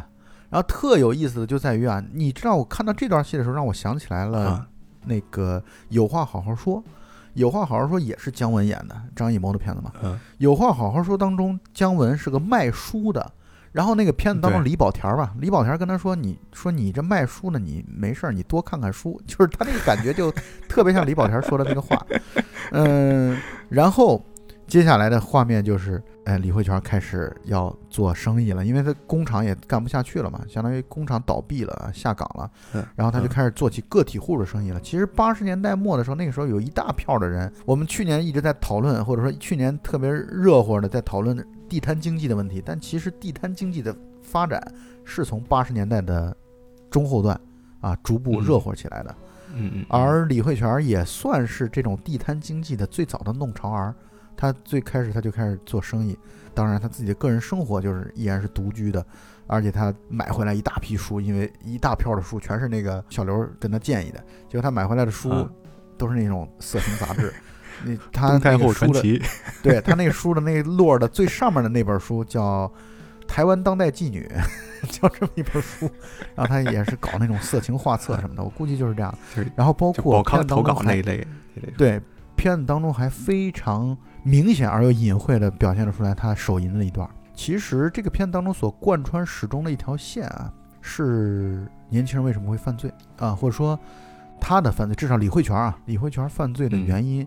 [0.48, 4.68] 然后特有意思的就在于啊，你知道我看到这段戏的时候，让我想起来了啊。
[5.04, 6.76] 那个《有话好好说》，
[7.34, 9.92] 《有话好好说》也是姜文演的，张艺谋的片子嘛。
[10.02, 10.18] 嗯。
[10.38, 13.32] 有话好好说当中，姜文是个卖书的，
[13.76, 19.20] 然后那个片子当中，李保田儿吧，李保田儿跟他说：“你说你这卖书呢，你没事儿，你多看看书。
[19.28, 20.32] ”就是他那个感觉就
[20.66, 21.94] 特别像李保田儿说的那个话。
[22.72, 24.24] 嗯，然后
[24.66, 34.80] 接下来的画面就是，哎，李慧泉开始要做生意了，因为他工厂也干不下去了嘛，相当于工厂倒闭了，下岗了嗯，然后他就嗯开始做起个体户的生意了。
[34.80, 41.36] 其实八十年代末的时候，那个时候有一大票的人，我们去年一直在讨论，或者说去年特别热乎的在讨论
[41.68, 44.62] 地摊经济的问题，但其实地摊经济的发展
[45.04, 46.36] 是从八十年代的
[46.90, 47.38] 中后段
[47.80, 49.14] 啊逐步嗯热火起来的。
[49.54, 53.94] 嗯嗯，而李慧泉也算是这种地摊经济的最早的弄潮儿，
[54.36, 56.18] 他最开始他就开始做生意，
[56.52, 59.04] 当然他自己的个人生活就是依然是独居的，
[59.46, 65.48] 而且他买回来一大批书，因为一大票的书全是那个小刘跟他建议的，结果他买回来的书啊
[65.96, 67.32] 都是那种色情杂志。
[67.84, 69.22] 你 他东太后传奇，
[69.62, 72.66] 对他那个书的那摞儿的最上面的那本书叫
[73.28, 74.30] 《台湾当代妓女》，
[74.90, 75.90] 叫这么一本书，
[76.34, 79.12] 然后他也是搞那种色情画册什么的，我估计就是这样。
[79.54, 81.26] 然后包括宝康投片子当中还稿那一类，
[81.76, 82.00] 对，
[82.36, 87.10] 片子当中还非常明显而又隐晦的表现了出来他手淫的一段儿。
[87.34, 93.78] 其实这个片子当中所贯穿始终的一条线啊，是年轻人为什么会犯罪啊，或者说
[94.40, 97.26] 他的犯罪，至少李慧泉啊，李慧泉犯罪的原因，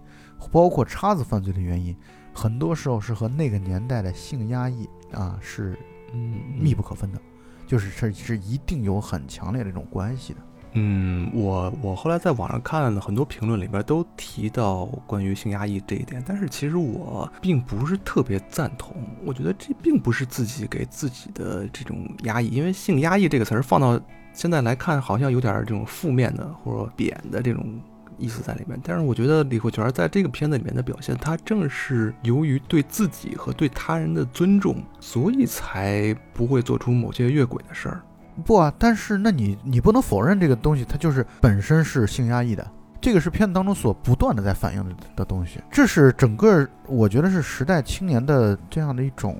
[0.51, 1.95] 包括叉子犯罪的原因，
[2.33, 5.77] 很多时候是和那个年代的性压抑啊是
[6.13, 7.19] 嗯，密不可分的，
[7.67, 10.39] 就是是是一定有很强烈的这种关系的。
[10.73, 18.95] 嗯，我我后来在网上看了很多评论，里边都提到关于性压抑这一点，但是其实我并不是特别赞同。
[19.25, 23.99] 我觉得这并不是自己给自己的这种压抑，因为性压抑这个词儿放到
[24.31, 27.81] 现在来看，好像有点儿这种负面的或者贬的这种
[28.19, 28.79] 意思在里面。
[28.83, 38.01] 但是我觉得李慧泉在这个片子里面的表现，他正是由于对自己和对他人的尊重，所以才不会做出某些越轨的事儿。
[38.45, 42.65] 不啊，但是那你你不能否认这个东西，它就是本身是性压抑的，
[43.01, 49.37] 这个是片子当中所不断的在反映的的东西，这是整个我觉得是时代青年的这样的一种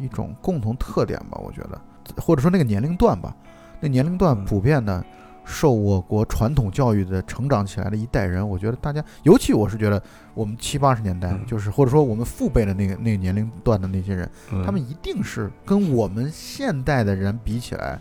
[0.00, 1.80] 一种共同特点吧，我觉得，
[2.20, 3.32] 或者说那个年龄段吧，
[3.78, 5.04] 那年龄段嗯普遍的
[5.44, 10.02] 受我国传统教育的成长起来的一代人，我觉得大家，尤其我是觉得
[10.34, 14.28] 我们七八十年代，嗯就是或者说我们父辈的那个那个年龄段的那些人。
[14.64, 17.98] 他们嗯一定是跟我们现代的人比起来，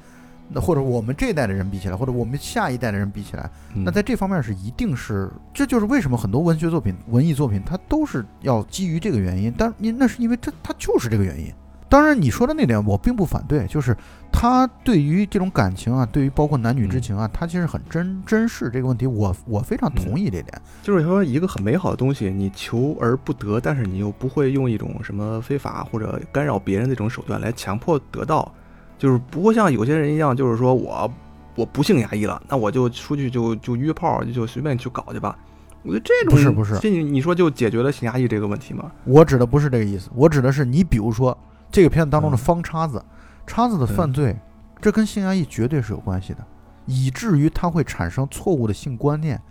[0.49, 11.53] 那或者我们这一代的人比起来，或者我们下一代的人比起来，嗯那在这方面是一定是，这就是为什么很多文学作品、文艺作品它都是要基于这个原因，但你那是因为这它就是这个原因。
[11.93, 13.95] 当然，你说的那点我并不反对，就是
[14.31, 20.59] 他对于这种感情啊，对于包括男女之情啊，他其实很珍珍视这个问题，我我非常同意这点。
[20.81, 28.51] 就是说，一个很美好的东西，你求而不得，但是你又不会用一种什么非法或者干扰别人的这种手段来强迫得到，
[28.97, 31.13] 就是不会像有些人一样，就是说我
[31.53, 35.37] 我不性压抑了，那我就出去就就约炮，就随便去搞去吧。
[35.83, 38.91] 我觉得这种不是不是你说就解决了性压抑这个问题吗？
[39.03, 41.37] 我指的不是这个意思，我指的是你比如说
[41.73, 43.03] 这个片子当中的嗯方叉子，
[43.47, 44.37] 叉子的犯罪，
[44.79, 46.45] 这跟性压抑绝对是有关系的，
[46.85, 49.41] 以至于他会产生错误的性观念，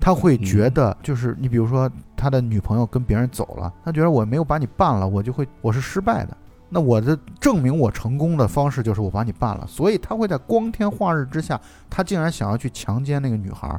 [0.00, 6.34] 他会觉得就是你比如说他的女朋友跟别人走了，他觉得我没有把你办了，我就会我是失败的。
[6.70, 11.60] 那我的证明我成功的方式就是我把你办了，所以他会在光天化日之下，
[11.90, 13.78] 他竟然想要去强奸那个女孩儿。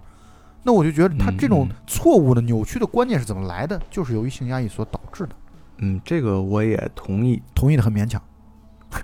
[0.61, 3.81] 那我就觉得他这种错误的、扭曲的观念是怎么来的？
[3.89, 5.31] 就是由于性压抑所导致的。
[5.79, 7.41] 嗯，这个我也同意。
[7.53, 8.21] 同意的很勉强。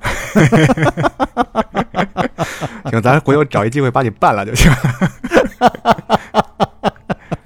[2.86, 4.72] 行，咱回头找一机会把你办了就行。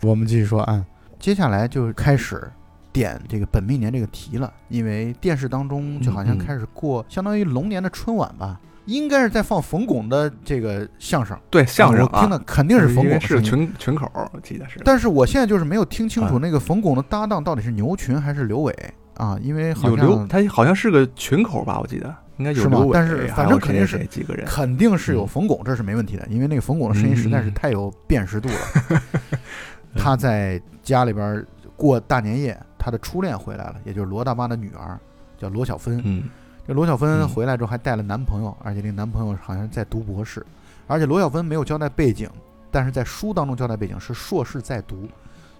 [0.01, 0.85] 我们继续说啊，
[1.19, 2.49] 接下来就开始
[2.93, 13.41] 点这个本命年这个题了，因为电视当中就好像开始过相当于龙年的春晚吧，应该是在放冯巩的这个相声，对，相声啊，我听的肯定是冯巩是。
[13.41, 14.79] 群群口，我记得是。
[14.85, 18.73] 但是我现在就是没有听清楚啊那个冯巩的搭档到底是牛群还是刘伟
[19.17, 24.45] 啊，因为好有刘，像他好像是个群口吧，我记得应该有刘伟，但是反正肯定是几个人。
[24.45, 29.01] 肯定是有嗯冯巩，这是没问题的，因为那个冯巩的声音实在是嗯太有辨识度了。
[29.97, 34.97] 他在家里边过大年夜，他的初恋回来了，也就是罗大妈的女儿。
[35.39, 36.01] 叫罗小芬。
[36.03, 36.23] 嗯
[36.67, 40.45] 这罗小芬嗯回来之后还带了男朋友，而且这个男朋友好像在读博士，
[40.85, 42.29] 而且罗小芬没有交代背景，
[42.69, 45.07] 但是在书当中交代背景是硕士在读，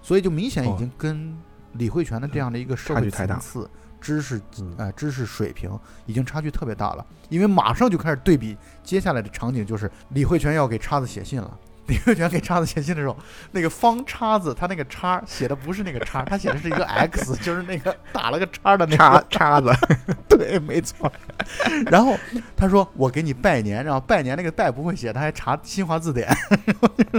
[0.01, 1.33] 所以就明显已哦经跟
[1.77, 5.71] 李慧泉的这样的一个社会层次、知识嗯呃知识水平
[6.05, 11.57] 已经差距特别大了，因为马上就开始对比接下来的场景，就是李慧泉要给叉子写信了。
[11.87, 13.15] 李慧泉给叉子写信的时候，
[13.53, 19.25] 那个方叉子，他那个叉写的不是那个叉，他写的是一个 X， 就是那个打了个叉的那叉个。
[19.29, 19.71] 叉子，
[20.27, 21.09] 对，没错。
[21.89, 22.17] 然后
[22.57, 26.27] 他说：“我给你拜年，然后拜年那个拜不会写，他还查新华字典。”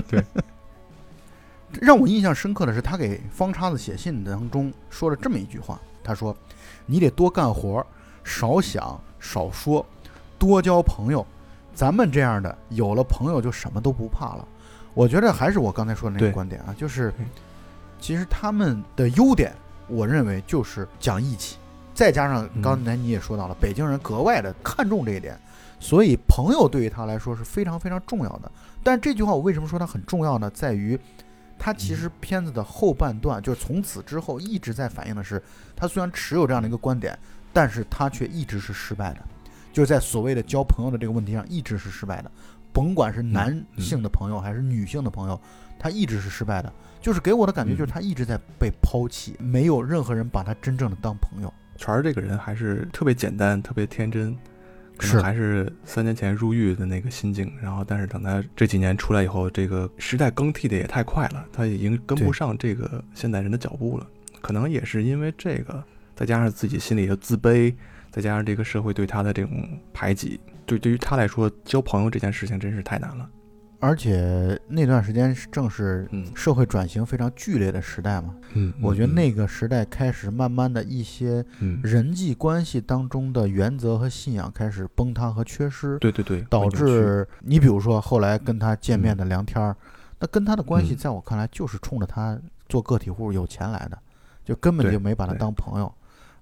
[0.06, 0.22] 对。
[1.80, 6.36] 让我印象深刻的是，他给方叉子写信当中说了这么一句话：“他说，
[6.86, 7.84] 你得多干活，
[8.24, 9.84] 少想，少说，
[10.38, 11.26] 多交朋友。
[11.74, 14.46] 咱们这样的，有了朋友就什么都不怕了。”
[14.94, 17.12] 我觉得还是我刚才说的那个观点啊，就是
[18.00, 19.54] 其实他们的优点，
[19.86, 21.56] 我认为就是讲义气，
[21.94, 25.38] 再加上嗯刚才你也说到了，北京人格外的看重这一点，
[25.78, 28.50] 所以朋友对于他来说是非常非常重要的。
[28.82, 30.50] 但这句话我为什么说它很重要呢？
[30.50, 30.98] 在于
[31.58, 35.42] 他其实片子的后半段，就是从此之后一直在反映的是，
[35.74, 37.18] 他虽然持有这样的一个观点，
[37.52, 39.20] 但是他却一直是失败的，
[39.72, 42.30] 就是在所谓的交朋友的这个问题上一直是失败的，
[42.72, 45.40] 甭管是男性的朋友还是女性的朋友，
[45.78, 46.72] 他一直是失败的。
[47.00, 51.52] 就是给我的感觉就是他一直在被抛弃，没有任何人把他真正的当朋友。
[51.76, 54.40] 全儿这个人还是特别简单，特别天真，可
[55.06, 57.52] 是能还是三年前入狱的那个心境。
[57.62, 64.06] 然后，但是等他这几年出来以后，这个时代更替的也太快了，他已经跟不上这个现代人的脚步了。
[64.40, 65.82] 可能也是因为这个，
[66.14, 67.74] 再加上自己心里的自卑，
[68.10, 73.28] 再加上这个社会对他的这种排挤，对对于他来说，交朋友这件事情真是太难了。
[73.80, 76.26] 而且那段时间是正是嗯。
[76.34, 89.76] 社会转型非常剧烈的时代嘛，嗯，我觉得那个时代开始慢慢的一些嗯，人际关系当中的原则和信仰开始崩塌和缺失，对对对，导致你比如说后来跟他见面的聊天儿，
[90.18, 90.96] 那跟他的关系嗯。
[90.96, 92.38] 在我看来就是冲着他
[92.68, 93.98] 做个体户有钱来的，
[94.44, 95.92] 就根本就没把他当朋友。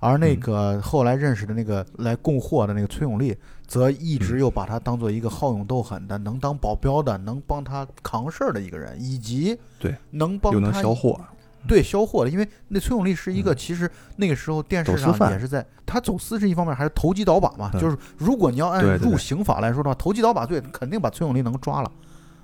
[0.07, 11.21] 而那嗯个后来认识的那个来供货的那个崔永利，则一直嗯又把他当做一个好勇斗狠的、能当保镖的、能帮他扛事儿的一个人，以及对能帮又能他销货，
[11.67, 12.25] 对销货。
[12.25, 13.57] 的，因为那崔永利是一个，嗯。
[13.57, 15.33] 其实那个时候电视上走私犯。
[15.33, 17.71] 也是在他走私是一方面，还是投机倒把嘛。
[17.75, 17.81] 嗯。
[17.81, 19.11] 就是如果你要按对对对。
[19.11, 21.91] 入刑法来说的话，投机倒把罪肯定把崔永利能抓了。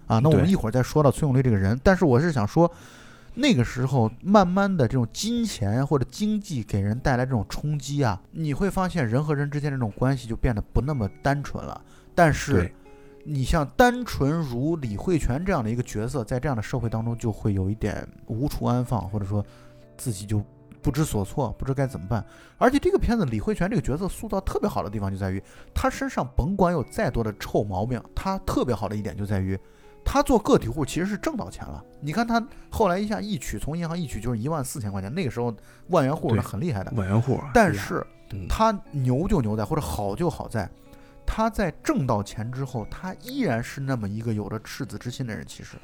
[0.07, 0.19] 啊。
[0.19, 0.51] 那我们对。
[0.51, 2.71] 一会儿再说到崔永利这个人，但是我是想说，
[3.35, 11.81] 那个时候慢慢的这种金钱或者经济给人带来这种冲击啊，你会发现人和人之间这种关系就变得不那么单纯了。
[12.15, 12.71] 但是，
[13.25, 19.45] 你像单纯如李慧泉这样的一个角色，在这样的社会当中，就会有一点无处安放，或者说
[19.97, 20.43] 自己就
[20.83, 22.23] 不知所措，不知该怎么办。
[22.59, 25.43] 而且这个片子李慧泉这个角色塑造特别好的地方就在于，
[25.73, 29.59] 他身上甭管有再多的臭毛病，他特别好的一点就在于，
[30.05, 31.83] 他做个体户其实是挣到钱了。
[32.01, 35.55] 你看他后来一下一取，从银行一取就是一万四千块钱，那个时候
[35.89, 36.93] 万元户对那很厉害的。
[36.97, 40.69] 万元户，但是嗯他牛就牛在，或者好就好在，
[41.25, 45.45] 他在挣到钱之后，他依然是那么一个有着赤子之心的人。
[45.47, 45.77] 其实，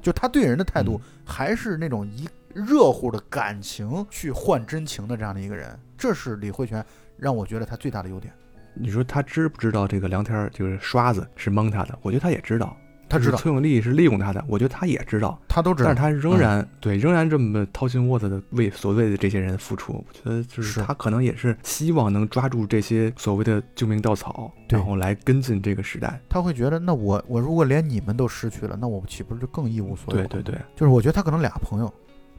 [0.00, 5.78] 就他对人的态度嗯还是那种以热乎的感情去换真情的这样的一个人。
[5.96, 6.84] 这是李慧泉
[7.16, 8.32] 让我觉得他最大的优点。
[8.74, 11.98] 你说他知不知道这个梁天儿就是刷子是蒙他的？
[12.02, 12.76] 我觉得他也知道，
[13.12, 16.02] 他知道，崔永利是利用他的，我觉得他也知道，他都知道但是。
[16.02, 19.92] 他仍然、对仍然这么掏心窝子的为所谓的这些人付出。
[19.92, 26.18] 我觉得就是是他可能也是希望能抓住这些所谓的救命稻草，然后来跟进这个时代。
[26.28, 30.26] 他会觉得，那我我如果连你们都失去了，那我岂不是就更一无所有？
[30.26, 31.92] 对对，对，就是我觉得他可能俩朋友，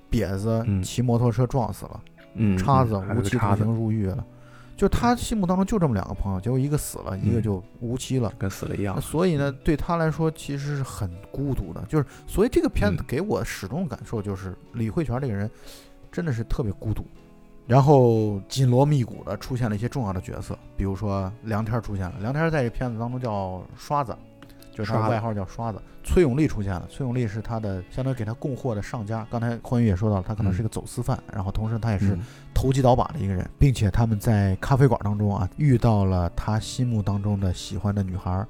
[0.10, 2.02] 瘪子嗯骑摩托车撞死了。
[2.36, 4.26] 嗯，叉子无期徒刑入狱了，
[4.76, 8.34] 就他心目当中就这么两个朋友，结果一个死了，一个嗯就无期了。
[8.38, 9.00] 跟死了一样。
[9.02, 15.50] 所以呢，对他来说其实是很孤独的，就是所以这个片子嗯给我始终感受就是李慧泉这个人
[16.12, 17.06] 真的是特别孤独。
[17.66, 24.14] 然后紧锣密鼓的出现了一些重要的角色，比如说梁天儿出现了，梁天儿在这片子当中叫刷子，
[24.74, 25.82] 就是外号叫刷子。
[26.04, 29.26] 崔永利出现了，崔永利是他的相当于给他供货的上家。
[29.32, 32.22] 刚才欢愉也说到了，他可能是个走私犯，然后同时他也是嗯
[32.54, 38.46] 投机倒把的一个人，并且他们在咖啡馆当中啊遇到了他心目当中的喜欢的女孩儿，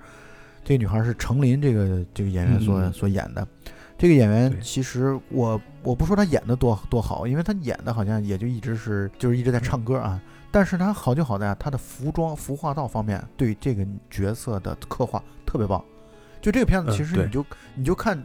[0.64, 3.48] 这个女孩儿是程琳这个这个演员所、所演的。
[3.96, 10.20] 这个演员其实我我不说他演的多多好，因为他演的好像也就一直是就是一直在唱歌啊，
[10.50, 15.82] 但是他好就好在啊他的服装服化道方面对这个角色的刻画特别棒。
[16.44, 18.22] 就这个片子，其实你就、你就看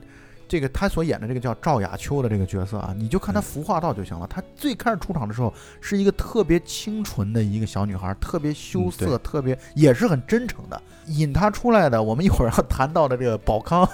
[0.49, 4.27] 这个他所演的这个叫赵雅秋的这个角色啊，你就看他嗯服化道就行了。
[4.27, 10.83] 他最开始出场的时候是一个特别清纯的一个小女孩，特别羞嗯涩，对特别也是很真诚的。
[11.07, 13.89] 引他出来的，我们一会儿要谈到的这个宝康，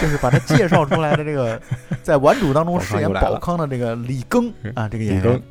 [0.00, 1.60] 就是把他介绍出来的这个，
[2.02, 5.42] 在顽主当中饰演宝康的这个李庚啊，这个演员。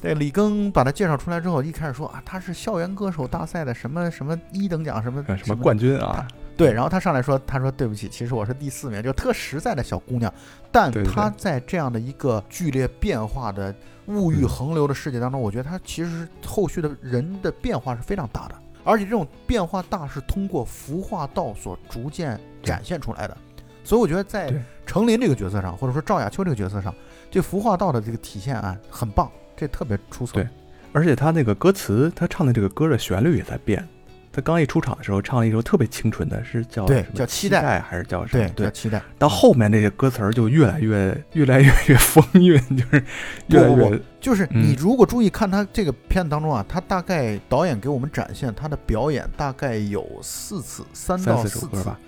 [0.00, 6.26] 对李庚把他介绍出来之后，一开始说啊，他是校园歌手大赛的什么什么一等奖什么呃什么冠军啊？
[6.62, 10.32] 对，然后他上来说，他说对不起，其实我是第四名，就特实在的小姑娘，
[10.70, 13.74] 但她在这样的一个剧烈变化的
[14.06, 14.48] 物欲嗯。
[14.48, 18.54] 横流的世界当中，我觉得她其实后续的人的变化是非常大的，
[18.84, 23.36] 而且这种变化大是通过服化道所逐渐展现出来的，
[23.82, 24.60] 所以我觉得在对。
[24.84, 26.94] 程琳这个角色上，或者说赵雅秋这个角色上，
[27.30, 30.34] 这服化道的这个体现啊，很棒，这特别出色。
[30.34, 30.48] 对。
[30.92, 33.88] 而且他那个歌词，他唱的这个歌的旋律也在变。
[34.32, 38.48] 他刚一出场的时候唱了一首特别清纯的，是叫对什么叫期待还是叫什么？
[38.56, 39.02] 对，叫期待。
[39.18, 43.04] 到后面那些歌词儿就越来越越来越越风韵，就是
[43.48, 51.98] 越来不不越就是嗯你如果注意看他这个片子当中啊，他大概导演给我们展现他的表演大概有四次，三三到四首歌吧，。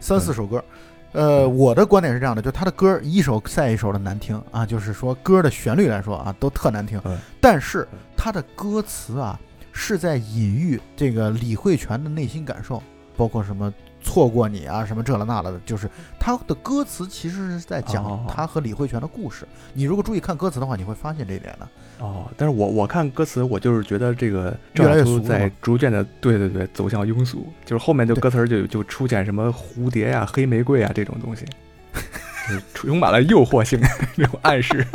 [0.00, 0.64] 三四首歌。
[1.12, 7.16] 呃，我的观点是这样的，就他的歌一首赛一首的难听啊，就是说歌的旋律来说啊，都特难听嗯。
[7.40, 9.40] 但是他的歌词啊，
[9.78, 12.82] 是在隐喻这个李慧泉的内心感受，
[13.14, 13.72] 包括什么
[14.02, 19.46] 错过你啊，什么这了那了的，就是他的歌词其实是在讲哦他和李慧泉的故事。
[19.74, 21.68] 你如果注意看歌词的话，你会发现这一点的。
[21.98, 32.35] 哦，但是我我看歌词，我就是觉得这个越来越俗在逐渐的，对对对，走向庸俗，就是后面就歌词就就出现什么蝴蝶呀、黑玫瑰啊这种东西，就 是
[32.74, 34.86] 充满了诱惑性的这种暗示。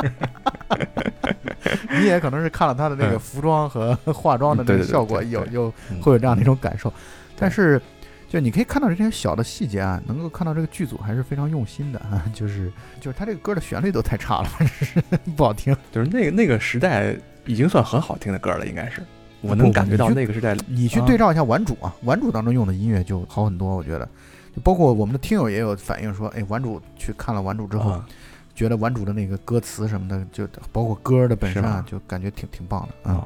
[1.90, 6.92] 你也可能是看了他的那个嗯服装和 化妆的那个效果，有有嗯会有这样的一种感受。
[7.38, 7.80] 但是，
[8.28, 12.24] 就你可以看到这些小的细节啊，能够看到这个剧组还是非常用心的啊。
[12.34, 14.48] 就是就是他这个歌的旋律都太差了，
[15.36, 15.76] 不好听。
[15.92, 17.14] 就是那个那个时代
[17.46, 19.02] 已经算很好听的歌了，应该是
[19.40, 20.56] 我能感觉到那个时代。
[20.66, 24.08] 你去啊对照一下《顽主》啊，《顽主》当中用的音乐就好很多，我觉得。
[24.54, 28.06] 就包括我们的听友也有反映说，哎，《顽主》去看了《顽主》之后，啊
[28.54, 33.14] 觉得《顽主》的那个歌词什么的，就包括歌的本身啊，就感觉挺挺棒的啊。
[33.16, 33.24] 哦，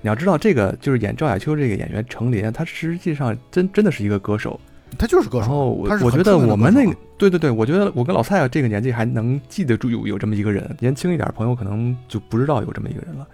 [0.00, 4.58] 你要知道，这个就是演赵雅秋这个演员程琳，他实际上真真的是一个歌手。
[4.96, 13.26] 他就是歌手然后我我觉得我们那个对对对，我觉得我跟老蔡啊这个年纪还能记得住有有这么一个人，年轻一点的朋友可能就不知道有这么一个人了。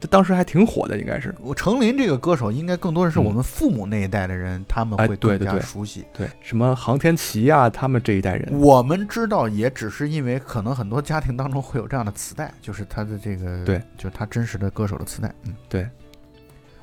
[0.00, 1.34] 这当时还挺火的，应该是。
[1.40, 6.04] 我程琳这个歌手，应该更多的是我们父母那一代的人，他们哎会更加对对对熟悉。
[6.16, 8.60] 对，什么航天旗呀、他们这一代人。
[8.60, 15.34] 我们知道，也只是因为可能很多家庭当中会有这样的磁带，就是他的这个，对，就是他真实的歌手的磁带。
[15.46, 15.88] 嗯，对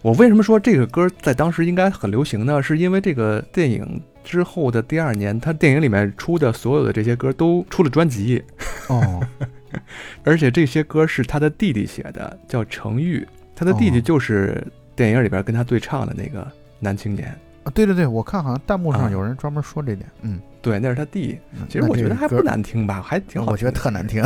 [0.01, 2.61] 我为什么说这个歌在当时应该很流行呢？
[2.61, 8.43] 是因为这个电影之后的第二年，他电影里面出的所有的这些歌都出了专辑，
[8.87, 9.25] 哦，
[10.23, 16.47] 而且这些歌是他的弟弟写的，叫程昱，他的弟弟哦就是电影里边跟他对唱的那个
[16.79, 17.27] 男青年。
[17.63, 20.07] 啊对对对，我看好像弹幕啊上有人专门说这点。
[20.21, 21.39] 嗯，对，那是他弟。
[21.53, 23.51] 嗯其实我觉得还不，难听吧，还挺好。
[23.51, 24.05] 我觉得特难。
[24.05, 24.23] 听。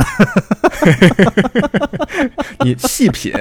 [2.62, 3.32] 你细品，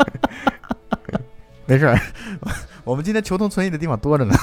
[1.64, 1.98] 没事儿，
[2.84, 4.34] 我们今天求同存异的地方多着呢。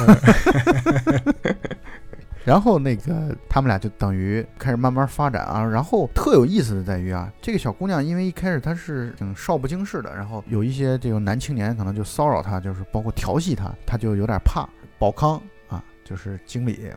[2.47, 14.65] 然后那个他们俩就等于开始慢慢发展啊，然后特有意思的在于啊，这个小姑娘因为一开始她是挺少不经事的，然后有一些这个男青年可能就骚扰她，就是包括调戏她，她就有点怕。
[14.97, 16.89] 宝康啊，就是经理，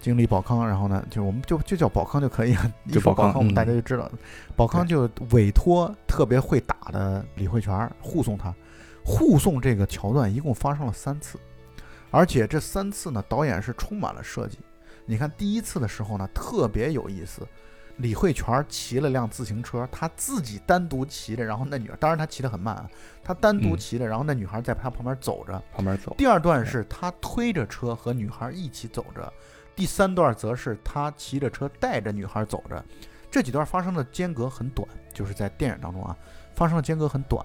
[0.00, 4.12] 经理宝康，然后呢，就我们就就叫宝康就可以了，一说宝康我们嗯大家就知道了。
[4.56, 8.54] 宝康就委托特别会打的李慧泉护送她，
[9.04, 11.38] 护送这个桥段一共发生了三次，
[12.14, 14.58] 而且这三次呢，导演是充满了设计。
[15.04, 17.44] 你看第一次的时候呢，特别有意思，
[17.96, 22.88] 李慧泉骑了辆自行车，他自己单独骑着，然后那女孩，当然他骑得很慢啊，
[23.24, 25.60] 他单独嗯骑着，然后那女孩在他旁边走着。
[25.74, 26.14] 旁边走。
[26.16, 29.32] 第二段是他推着车和女孩一起走着，
[29.74, 32.82] 第三段则是他骑着车带着女孩走着。
[33.28, 36.16] 这几段发生的间隔很短，就是在电影当中啊，
[36.54, 37.44] 发生的间隔很短。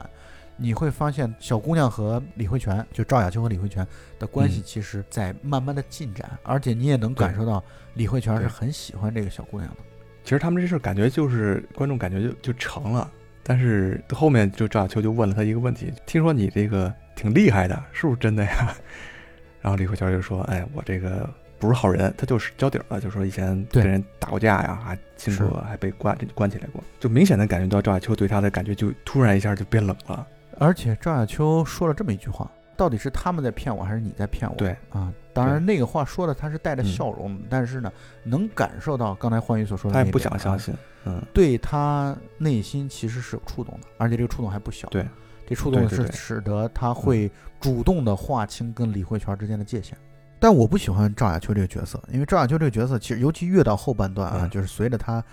[0.60, 3.86] 你会发现小姑娘和李慧泉，就赵雅秋和李慧泉
[4.20, 9.78] 的关系，嗯其实在慢慢的进展，而且你也能感受到李慧泉是很喜欢这个小姑娘的。
[10.24, 13.10] 其实他们这事儿感觉就是观众感觉就就成了，
[13.42, 18.76] 但是后面就赵雅秋就问了他一个问题：听说你这个挺厉害的，是不是真的呀？
[19.62, 30.28] 然后李慧泉就说：“哎，我这个不是好人，他就是交底儿了，就说以前对跟人打过架呀，还亲是过，还被关关起来过，就明显的感觉到赵雅秋对他的感觉就突然一下就变冷了。
[30.60, 34.56] 而且赵雅秋说了这么一句话，到底是他们在骗我，还是你在骗我？
[34.56, 37.92] 对啊，当然那个话说的他是带着笑容，但是呢，
[38.24, 40.74] 能感受到刚才欢愉所说的，他也不想相信，
[41.06, 44.88] 嗯，对他内心其实是有触动的，而且这个触动还不小。
[44.90, 45.08] 对，
[45.48, 49.98] 这触动是使得他会主动的划清跟李慧泉之间的界限。
[50.42, 55.24] 但我不喜欢赵雅秋这个角色，因为赵雅秋这个角色其实尤其越到后半段啊，就是随着他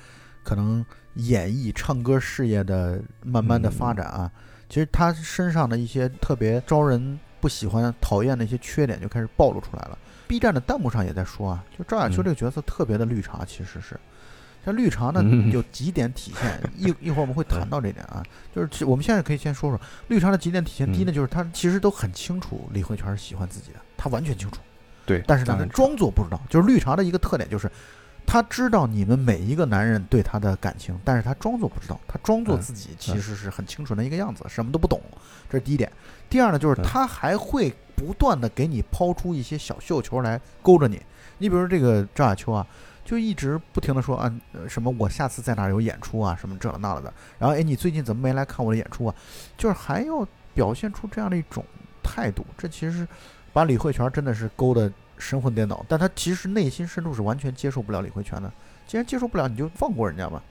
[0.43, 4.31] 可能演艺唱歌事业的慢慢的发展啊。
[4.69, 9.99] 其实他身上的一些特别招人不喜欢、讨厌的一些缺点就开始暴露出来了。
[10.27, 13.99] B 站的弹幕上也在说啊，就赵雅秋这个角色特别的绿茶，其实是。
[14.65, 18.23] 像绿茶呢，有几点体现， 一一会儿我们会谈到这点啊。
[18.55, 20.93] 就是我们现在可以先说说绿茶的几点体现。
[20.93, 24.61] 第一呢，就是他其实都很清楚李慧泉是喜欢自己的，他完全清楚。
[25.05, 25.23] 对。
[25.27, 26.41] 但是呢，他装作不知道。
[26.51, 27.71] 就是绿茶的一个特点就是。
[28.37, 35.01] 他知道你们每一个男人对他的感情，但是他装作不知道，他装作自己其实是很清纯的一个样子，什么都不懂。
[35.49, 35.91] 这是第一点。
[36.29, 41.01] 第二呢，就是他还会不断的给你抛出一些小绣球来勾着你。
[41.39, 42.67] 你比如说这个赵亚秋啊，
[43.07, 44.31] 就一直不停的说啊，
[44.69, 47.11] 什么我下次在哪儿有演出啊，什么这了那了的。
[47.39, 49.15] 然后哎，你最近怎么没来看我的演出啊？
[49.57, 51.65] 就是还要表现出这样的一种
[52.03, 52.45] 态度。
[52.59, 53.09] 这其实
[53.55, 54.93] 把李慧泉真的是勾的。
[55.19, 58.51] 神魂颠倒，但他其实内心深处是完全接受不了李慧泉的。
[58.87, 60.43] 既然接受不了，你就放过人家吧。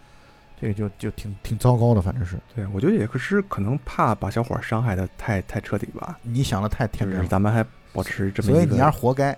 [0.59, 2.38] 这个就就挺挺糟糕的，反正是。
[2.55, 6.18] 对，我觉得也可是可能怕把小伙伤害的太太彻底吧。
[6.22, 7.28] 你想的太天真了。
[7.28, 8.49] 咱们还保持这么。
[8.53, 9.38] 所以你要活该，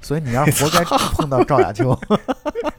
[0.00, 1.98] 所以你要活该碰到赵雅秋。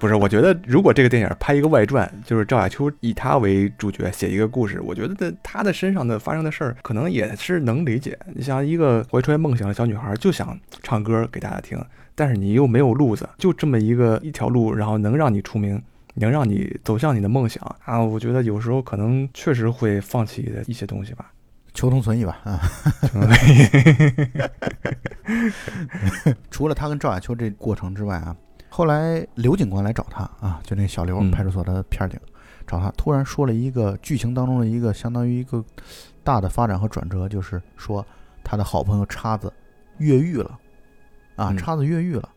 [0.00, 8.18] 不是，我觉得如果这个电影拍一个外传，就是赵雅秋以他为主角写一个故事，我觉得他的身上的发生的事儿，可能也是能理解。
[8.34, 11.78] 你像一个怀揣梦想的小女孩，就想唱歌给大家听，
[12.14, 15.80] 但是你又没有路子，就这么一个一条路，然后能让你出名，
[16.14, 18.00] 能让你走向你的梦想啊！
[18.00, 21.30] 我觉得有时候可能确实会放弃的一些东西吧，
[21.74, 22.58] 求同存异吧啊。
[26.50, 28.34] 除了他跟赵雅秋这过程之外啊。
[28.70, 32.18] 后来刘警官来找他啊，就那小刘派出所的片警，
[32.66, 35.62] 找他，突然说了一个剧情当中的一个相当于一个
[36.22, 38.06] 大的发展和转折，就是说
[38.44, 39.52] 他的好朋友叉子
[39.98, 40.58] 越狱了，
[41.34, 42.28] 啊，叉子越狱了，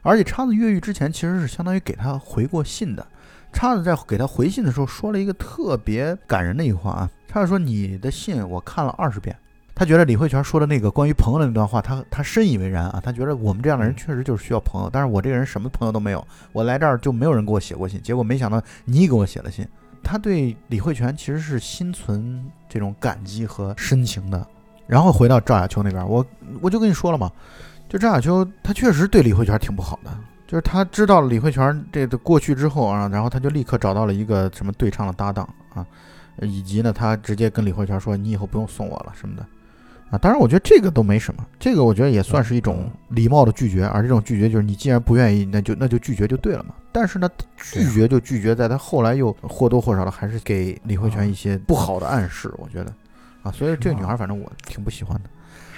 [0.00, 3.06] 而且叉子越狱之前其实是相当于给他回过信的，
[3.52, 9.36] 叉子在给他回信的时候说了一个特别感人的一句话啊，叉子说你的信我看了二十遍。
[9.78, 12.98] 他觉得李慧泉说的那个关于朋友的那段话，他他深以为然啊。
[13.04, 18.00] 他觉得我们这样的人确实就是需要朋友，但是我这个人什么朋友都没有，我来这儿就没有人给我写过信。
[18.02, 19.68] 结果没想到你给我写了信。
[20.02, 24.46] 他对李慧泉其实是心存这种感激和深情的。
[24.86, 26.24] 然后回到赵雅秋那边，我
[26.62, 27.30] 我就跟你说了嘛，
[27.86, 30.10] 就赵雅秋他确实对李慧泉挺不好的，
[30.46, 35.84] 就是他知道了李慧泉这个过去之后啊，然后他就立刻找到了一个什么对唱的搭档啊，
[36.40, 39.44] 以及呢，他直接跟李慧泉说，你以后不用送我了什么的。
[40.10, 46.74] 啊，当然，我觉得这个都没什么，这个我觉得也算是一种礼貌的拒绝，而这种拒绝就是你既然不愿意，那就那就拒绝就对了嘛。
[46.92, 52.94] 但是呢，拒绝就拒绝，在他后来又或多或少的还是给李慧泉一些不好的暗示，我觉得，
[53.42, 55.30] 啊，所以这个女孩反正我挺不喜欢的，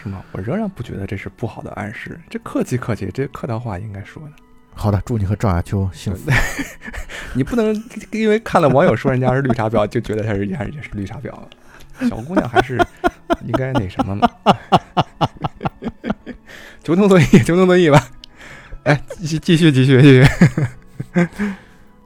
[0.03, 0.22] 是吗？
[0.33, 4.33] 我仍然不觉得这是不好的暗示，这客气客气，这客套话应该说的。
[4.74, 6.31] 好的，祝你和赵雅秋幸福。
[7.35, 7.74] 你不能
[8.12, 11.49] 因为看了网友说人家是绿茶婊，就觉得他是家也是绿茶婊了。
[12.09, 12.79] 小姑娘还是
[13.45, 14.29] 应该那什么嘛，
[16.83, 18.03] 求同存异，求同存异吧。
[18.85, 20.27] 哎，继续继续继续继续。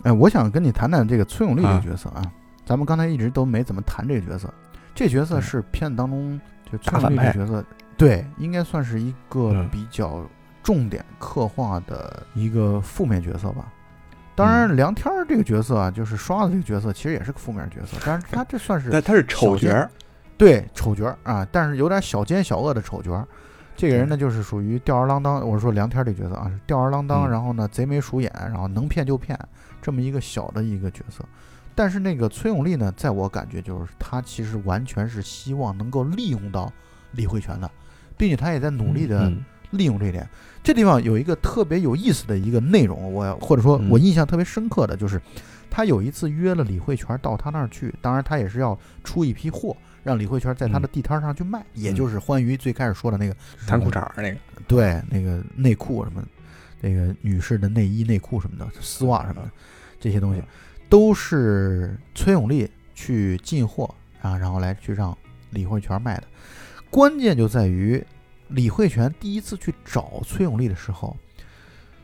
[0.04, 2.22] 哎，我想跟你谈谈这个崔永利这个角色啊。
[2.64, 4.52] 咱们刚才一直都没怎么谈这个角色，
[4.94, 6.40] 这角色是片子当中
[6.70, 7.64] 就崔永利这个角色，
[7.96, 10.24] 对，应该算是一个比较
[10.62, 13.66] 重点刻画的一个负面角色吧。
[14.34, 17.98] 当然，梁天儿这个角色啊，就是刷子这个角色，其实也是个负面角色。
[18.04, 19.88] 但是他这算是，但他是丑角，
[20.38, 23.26] 对，丑角啊，但是有点小奸小恶的丑角。
[23.76, 25.46] 这个人呢，就是属于吊儿郎当。
[25.46, 29.38] 我说梁天儿这角色啊，是吊儿郎当，然后呢，贼眉鼠眼，然后能骗就骗，
[29.82, 31.22] 这么一个小的一个角色。
[31.74, 36.72] 但是那个崔永利呢，在我感觉就是他其实完全是希望能够利用到
[37.12, 37.70] 李慧泉的，
[38.16, 39.30] 并且他也在努力的。
[39.72, 40.28] 利用这一点，
[40.62, 45.20] 这地方有一个特别有意思的一个内容，我或者说我印象特别深刻的就是，
[45.68, 53.34] 他有一次约了李慧泉到他那儿去，当然他也是要出一批货，让李慧泉在他的地摊上去卖，也就是欢愉最开始说的那个
[53.66, 54.36] 弹裤衩那个，
[54.68, 56.22] 对，那个内裤什么，
[56.80, 59.50] 那个女士的内衣内裤什么的，丝袜什么的，
[59.98, 60.40] 这些东西
[60.88, 65.16] 都是崔永利去进货啊，然后来去让
[65.50, 66.24] 李慧泉卖的，
[66.88, 68.00] 关键就在于。
[68.52, 71.16] 李慧泉第一次去找崔永利的时候，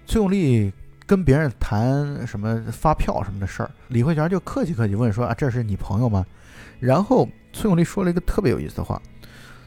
[0.07, 0.72] 崔永利
[1.07, 6.24] 跟别人谈什么发票什么的事儿，李慧泉就客气客气问说：“啊，这是你朋友吗？”
[6.80, 9.01] 然后崔永利说了一个特别有意思的话，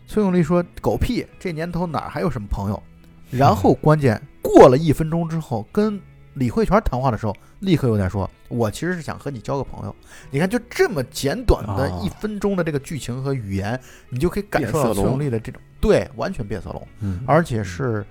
[0.08, 2.84] 崔永利说：“狗屁，这年头哪还有什么朋友？”
[3.30, 6.00] 然后关键过了一分钟之后，跟
[6.34, 9.96] 李慧泉谈话的时候，立刻有点说：“我其实是想和你交个朋友。”
[10.32, 13.80] 你看，就这么简短的啊一分钟的这个剧情和语言，
[14.10, 16.88] 你就可以感受到崔变色龙永利的这种对，完全变色龙。
[17.00, 18.06] 嗯而且是，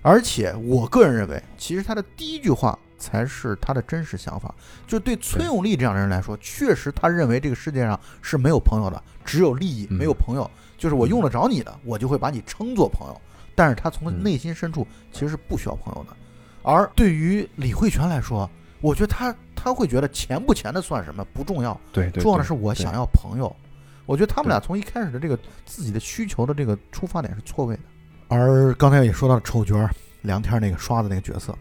[0.00, 4.54] 而且我个人认为，其实他的第一句话才是他的真实想法。
[4.86, 10.50] 就对崔永利这样的人来说，确实他认为这个世界上是没有朋友的，只有利益，嗯没有朋友。
[10.78, 13.20] 就是我用得着你的，我就会把你称作朋友。
[13.54, 16.16] 但是他从嗯内心深处其实是不需要朋友的。
[16.62, 18.48] 而对于李慧泉来说，
[18.80, 21.78] 我觉得他他会觉得钱不钱的算什么，不重要。
[21.92, 23.54] 对对，重要的是我想要朋友。
[24.04, 27.82] 我觉得他们俩从一开始的这个自己的需求的这个出发点是错位的。
[28.28, 29.90] 而刚才也说到了丑角儿
[30.22, 31.56] 梁天那个刷子那个角色，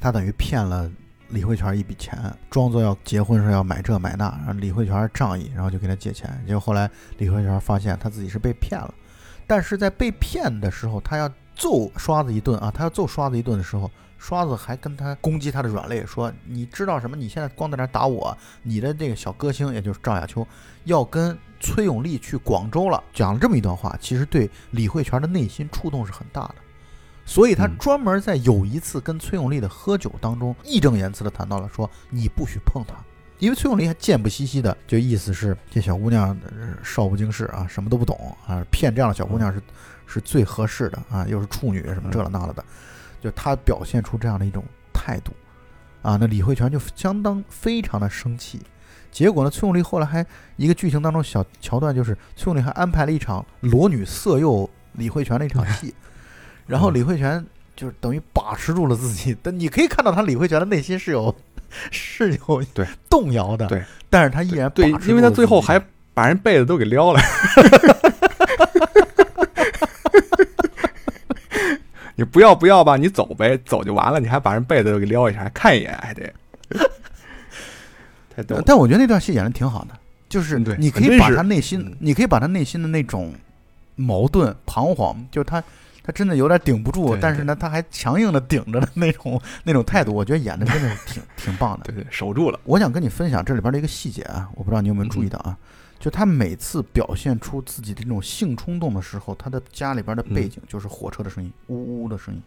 [0.00, 0.90] 他等于骗了
[1.28, 2.18] 李慧泉一笔钱，
[2.48, 6.42] 装作要结婚是要买这买那，然后李慧泉仗义，然后就给他借钱。
[6.46, 8.94] 结果后来李慧泉发现他自己是被骗了，
[9.46, 13.90] 但是在被骗的时候，他要揍刷子一顿啊，他要揍刷子一顿的时候，
[14.20, 17.16] 刷子还跟他攻击他的软肋，说你知道什么？
[17.16, 20.46] 你现在光在那打我，你的这个小歌星，也就是赵雅秋，
[20.84, 26.56] 要跟崔永利去广州了，讲了这么一段话，其实对李慧泉的内心触动是很大的。
[27.24, 32.94] 所以他专门在有一次跟崔永利的喝酒当中，义正言辞地谈到了说你不许碰她，
[33.38, 36.36] 因为崔永利还贱不兮兮的，就意思是这小姑娘
[36.82, 39.62] 少不经事啊，什么都不懂啊，骗这样的小姑娘是
[40.06, 42.64] 是最合适的啊，又是处女什么这了那了的，
[43.20, 45.32] 就他表现出这样的一种态度。
[46.02, 48.60] 啊，那李慧泉就相当非常的生气。
[49.12, 50.24] 结果呢，崔永利后来还
[50.56, 55.94] 一个剧情当中小桥段，就是崔永利还安排了一场裸女色诱李慧泉的一场戏，
[56.66, 57.44] 然后李慧泉
[57.76, 61.34] 就是等于把持住了自己，但你可以看到他李慧泉的内心是有
[61.90, 62.86] 是有对。
[63.10, 65.78] 动摇的，对，但是他依然对因为他最后还
[66.14, 67.20] 把人被子都给撩了。
[72.20, 76.30] 你不要不要吧，你走呗，走就完了，你还把人被子都给撩一下，还看一眼，还得，
[78.36, 78.62] 太逗了。
[78.66, 79.98] 但我觉得那段戏演的挺好的，
[80.28, 83.32] 就是你可以把他内心嗯，你可以把他内心的那种
[83.96, 85.64] 矛盾、彷徨，就是他
[86.02, 91.84] 他真的有点顶不住，对对但是呢，他还强硬的顶着的那种那种态度，我觉得演的真的是挺挺棒的。
[91.84, 92.60] 对对，守住了。
[92.64, 95.56] 我想跟你分享这里边的一个细节啊，我不知道你有没有注意到啊，
[96.00, 102.42] 就他每次表现出自己的这种性冲动的时候，他的家里边的背景就是火车的声音，呜呜的声音。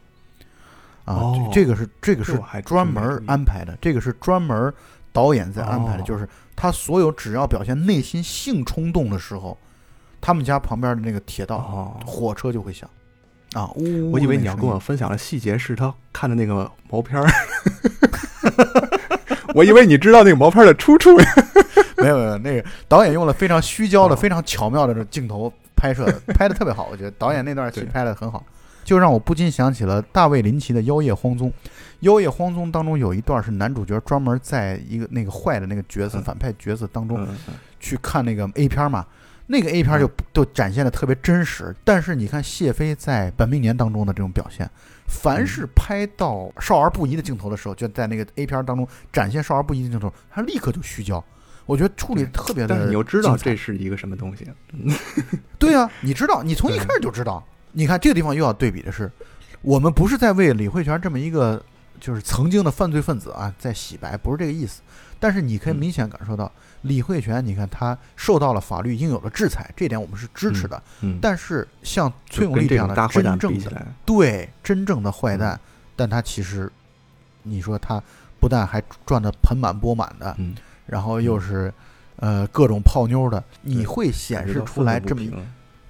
[1.06, 4.74] 啊，哦这这个是这个是专门安排的，这个是专门
[5.12, 6.06] 导演在安排的，哦。
[6.06, 9.58] 就是他所有只要表现内心性冲动的时候，
[10.20, 12.90] 他们家旁边的那个铁道、哦，火车就会响，
[13.54, 14.12] 啊，呜呜。
[14.14, 17.30] 我以为你要跟我分享的细节是他看的那个毛片儿，
[19.54, 21.26] 我以为你知道那个毛片儿的出处呀。
[21.98, 28.44] 没有没有，那个导演用了非常虚焦的、哦非常巧妙的这镜头拍摄的， 拍的特别好，我觉得导演那段戏拍的很好，
[28.84, 31.50] 就让我不禁想起了大卫林奇的《妖夜荒踪》。
[32.02, 37.26] 《妖夜荒踪》当中有一段是男主角专门在一个那个坏的那个角色、嗯反派角色当中
[37.80, 39.06] 去看那个 A 片嘛，
[39.48, 41.74] 那个 A 片就就展现的特别真实。
[41.86, 44.70] 但是你看谢飞在《本命年》当中的这种表现，
[45.14, 51.24] 凡是拍到少儿不宜的镜头的时候，就在那个 A 片当中展现少儿不宜的镜头，他立刻就虚焦。
[51.66, 54.46] 我觉得处理特别的，但是你又知道这是一个什么东西，
[55.58, 57.42] 对啊，你知道，你从一开始就知道。
[57.72, 59.10] 你看这个地方又要对比的是，
[59.62, 61.64] 我们不是在为李慧泉这么一个
[62.00, 64.82] 就是曾经的犯罪分子啊在洗白，不是这个意思。
[65.20, 66.52] 但是你可以嗯明显感受到，
[66.84, 70.82] 李慧泉，你看他受到了法律应有的制裁，这点我们是支持的。
[71.02, 73.54] 嗯，但是像崔永利这样的真正
[74.06, 75.60] 对真正的坏蛋嗯，
[75.96, 76.72] 但他其实，
[77.44, 78.02] 你说他
[78.40, 80.56] 不但还赚得盆满钵满的，嗯，
[80.86, 81.74] 然后又是
[82.18, 85.34] 呃各种泡妞的，你会显示出来这么一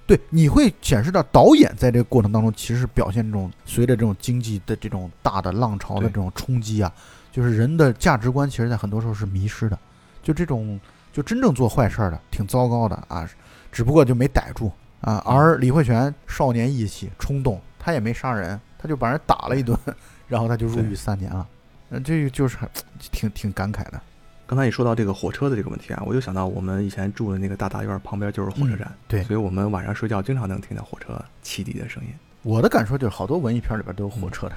[0.06, 6.92] 对，你会显示到导演在这个过程当中，其实表现这种随着这种经济的这种大的浪潮的这种冲击啊，
[7.32, 9.76] 就是人的价值观，其实在很多时候是迷失的。
[10.24, 10.80] 就这种，
[11.12, 13.28] 就真正做坏事儿的，挺糟糕的啊，
[13.70, 14.72] 只不过就没逮住
[15.02, 15.22] 啊。
[15.24, 19.78] 而李慧泉少年义气、冲动，他也没杀人，他就把人打了一顿，
[20.26, 21.46] 然后他就入狱三年了。
[21.90, 22.56] 嗯，这个就是
[22.98, 24.00] 挺挺感慨的。
[24.46, 32.10] 刚才你说到这个火车的这个问题啊，我就想到我们以前住的那个大大院旁边就是火车站，对所以我们晚上睡觉经常能听到火车汽笛的声音。
[32.42, 34.54] 我的感受就是，好多文艺片里边都有火车的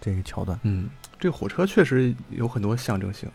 [0.00, 0.58] 这个桥段。
[0.62, 0.88] 嗯，
[1.18, 3.28] 这个火车确实有很多象征性。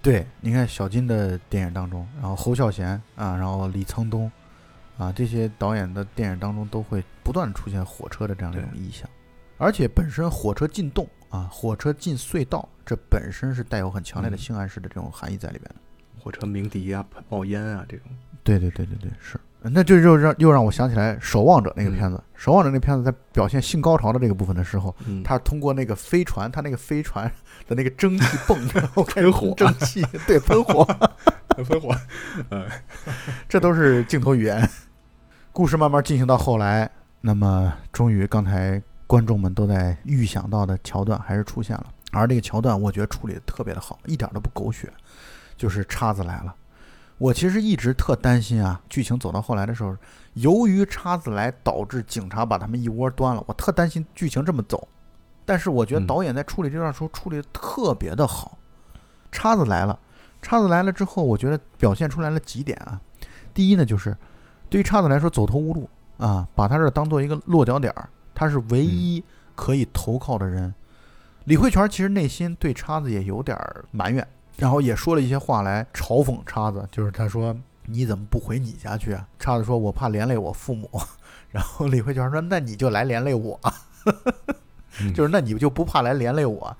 [0.00, 4.30] 对，你看小金的电影当中，然后侯孝贤啊，然后李沧东
[4.96, 9.08] 啊，这些导演的电影当中都会不断出现火车的这样一种意象，
[9.58, 15.76] 而且本身火车进洞啊，火车进隧道，这本身是带有很强烈的嗯性暗示的这种含义在里边的。
[16.20, 18.06] 火车鸣笛啊、冒烟啊这种。
[18.42, 19.38] 对对对对对，是。
[19.72, 27.30] 那就又让又让我想起来《守望者》那个片子，守望者》那片子在表现性高潮的这个部分的时候，嗯，他通过那个飞船，他那个飞船
[27.66, 30.84] 的那个蒸汽泵， 然后开始喷火蒸汽，对，喷火，
[31.56, 31.94] 喷火，
[32.50, 32.66] 嗯
[33.48, 34.68] 这都是镜头语言。
[35.52, 36.90] 故事慢慢进行到后来，
[37.20, 44.88] 那么终于刚才观众们都在预想到的桥段还是出现了，而这个桥段我觉得处理的特别的好，一点都不狗血，
[45.56, 46.54] 就是叉子来了。
[47.18, 49.96] 我其实一直特担心啊，剧情走到后来的时候，
[50.34, 54.86] 由于叉子来导致警察把他们一窝端了，我特担心剧情这么走。
[55.44, 58.56] 但是我觉得嗯导演在处理这段时候处理的特别的好。
[59.32, 59.98] 叉子来了，
[60.40, 63.00] 叉子来了之后，我觉得表现出来了几点啊。
[63.52, 64.16] 第一呢，就是
[64.70, 69.24] 对于叉子来说走投无路啊，把他这儿当做一个落脚点儿，他是唯一
[69.56, 70.72] 可以投靠的人。
[71.44, 74.24] 李慧泉其实内心对叉子也有点儿埋怨，
[74.58, 77.56] 然后也说了一些话来嘲讽叉子，就是他说
[77.86, 79.26] 你怎么不回你家去啊？
[79.38, 80.90] 叉子说我怕连累我父母，
[81.50, 83.58] 然后李慧泉说那你就来连累我，
[85.00, 85.14] 嗯。
[85.14, 86.76] 就是那你就不怕来连累我？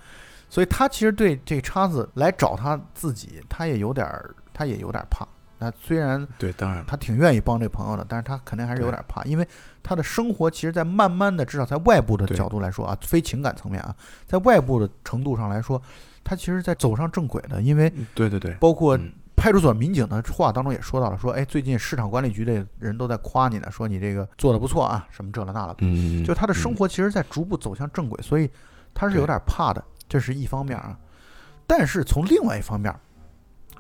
[0.50, 5.26] 所以他其实对这叉子来找他自己，他也有点儿，他也有点儿怕。
[5.60, 9.46] 那虽然对，当然，他挺愿意帮这朋友的，但是他肯定还是有点怕，因为
[9.82, 13.94] 他的生活其实，在慢慢的，至少在外部的角度来说啊，非情感层面啊，
[14.26, 15.80] 在外部的程度上来说，
[16.22, 19.12] 他其实在走上正轨的，因为嗯对对对，包括嗯。
[19.38, 28.50] 派出所民警的话当中也说到了，说，哎，最近市场管理局的人都在夸你呢，说你这个做的不错啊，什么这了那了，嗯，就他的生嗯活其实在逐步走向正轨，所以
[28.92, 30.98] 他是有点怕的，这是一方面啊。
[31.68, 32.92] 但是从另外一方面，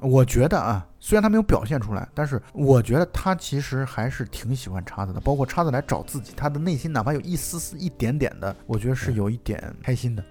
[0.00, 5.18] 我觉得啊，虽然他没有表现出来，但是我觉得他其实还是挺喜欢叉子的。
[5.18, 10.22] 包括叉子来找自己，他的内心哪怕有一丝丝、一点点的，我觉得是有一点开心的，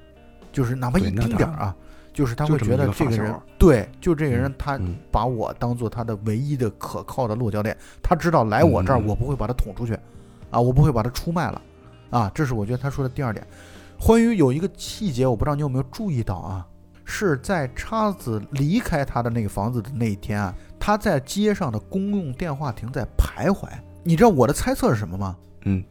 [0.54, 1.76] 就是哪怕一丁点儿啊，
[2.18, 9.94] 就是他会觉得这个人对，就这个人他嗯把我当做他的唯一的可靠的落脚点，他知道来我这儿我不会把他捅出去，
[10.50, 11.62] 啊，我不会把他出卖了，
[12.10, 13.46] 啊，这是我觉得他说的第二点。
[14.04, 16.66] 关于有一个细节，我不知道你有没有注意到啊，
[17.06, 23.68] 是在叉子离开他的那个房子的那一天啊，他在街上的公用电话亭在徘徊。
[24.04, 25.38] 你知道我的猜测是什么吗？
[25.66, 25.84] 嗯，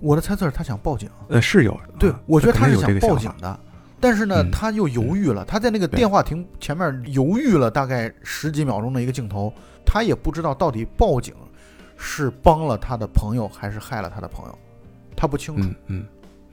[0.00, 1.10] 我的猜测是他想报警。
[1.28, 3.60] 呃是有，对啊，我觉得他是想报警的，
[4.00, 5.44] 但是呢，嗯他又犹豫了。
[5.44, 9.52] 他在那个电话亭前面犹豫了大概十几秒钟的一个镜头，
[9.84, 11.34] 他也不知道到底报警
[11.96, 14.58] 是帮了他的朋友还是害了他的朋友，
[15.16, 16.06] 他不清楚嗯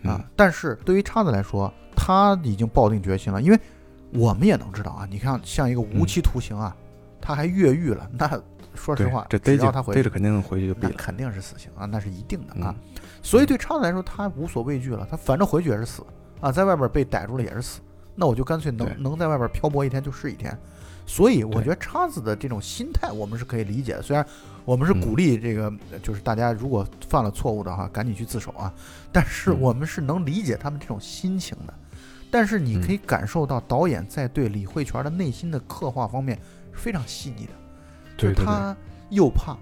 [0.04, 3.60] 嗯啊。，但是对于叉子来说，他已经抱定决心了，因为
[4.14, 6.76] 我们也能知道啊，你看像一个无期徒刑啊，
[7.20, 8.28] 他还越狱了，那
[8.74, 12.74] 说实话，这逮着他回去逮着肯定回去就毙了，那肯定是死刑啊，那是一定的啊。
[12.78, 12.94] 嗯
[13.26, 16.02] 所以对叉子来说，他无所畏惧了，他反正回去也是死
[16.44, 17.80] 啊，在外边被逮住了也是死，
[18.16, 20.56] 那我就干脆能能在外边漂泊一天就是一天。
[21.06, 24.02] 所以我觉得叉子的这种心态，我们是可以理解的。
[24.02, 24.26] 虽然
[24.66, 25.72] 我们是嗯鼓励这个，
[26.02, 28.74] 就是大家如果犯了错误的话，赶紧去自首啊，
[29.10, 31.74] 但是嗯我们是能理解他们这种心情的。
[32.30, 36.38] 但是你可嗯以感受到导演在对李慧泉的内心的刻画方面
[36.74, 37.54] 是非常细腻的。
[38.18, 38.76] 就是他
[39.10, 39.58] 又怕，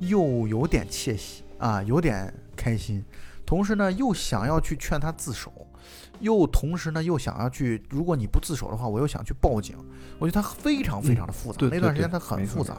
[0.00, 3.02] 又有点窃喜啊，有点开心，
[3.46, 5.52] 同时呢又想要去劝他自首，
[6.20, 9.76] 又同时呢又想要去，如果你不自首的话，我又想去报警。
[10.18, 12.76] 我觉得他非常非常的复杂，对对对那段时间他很复杂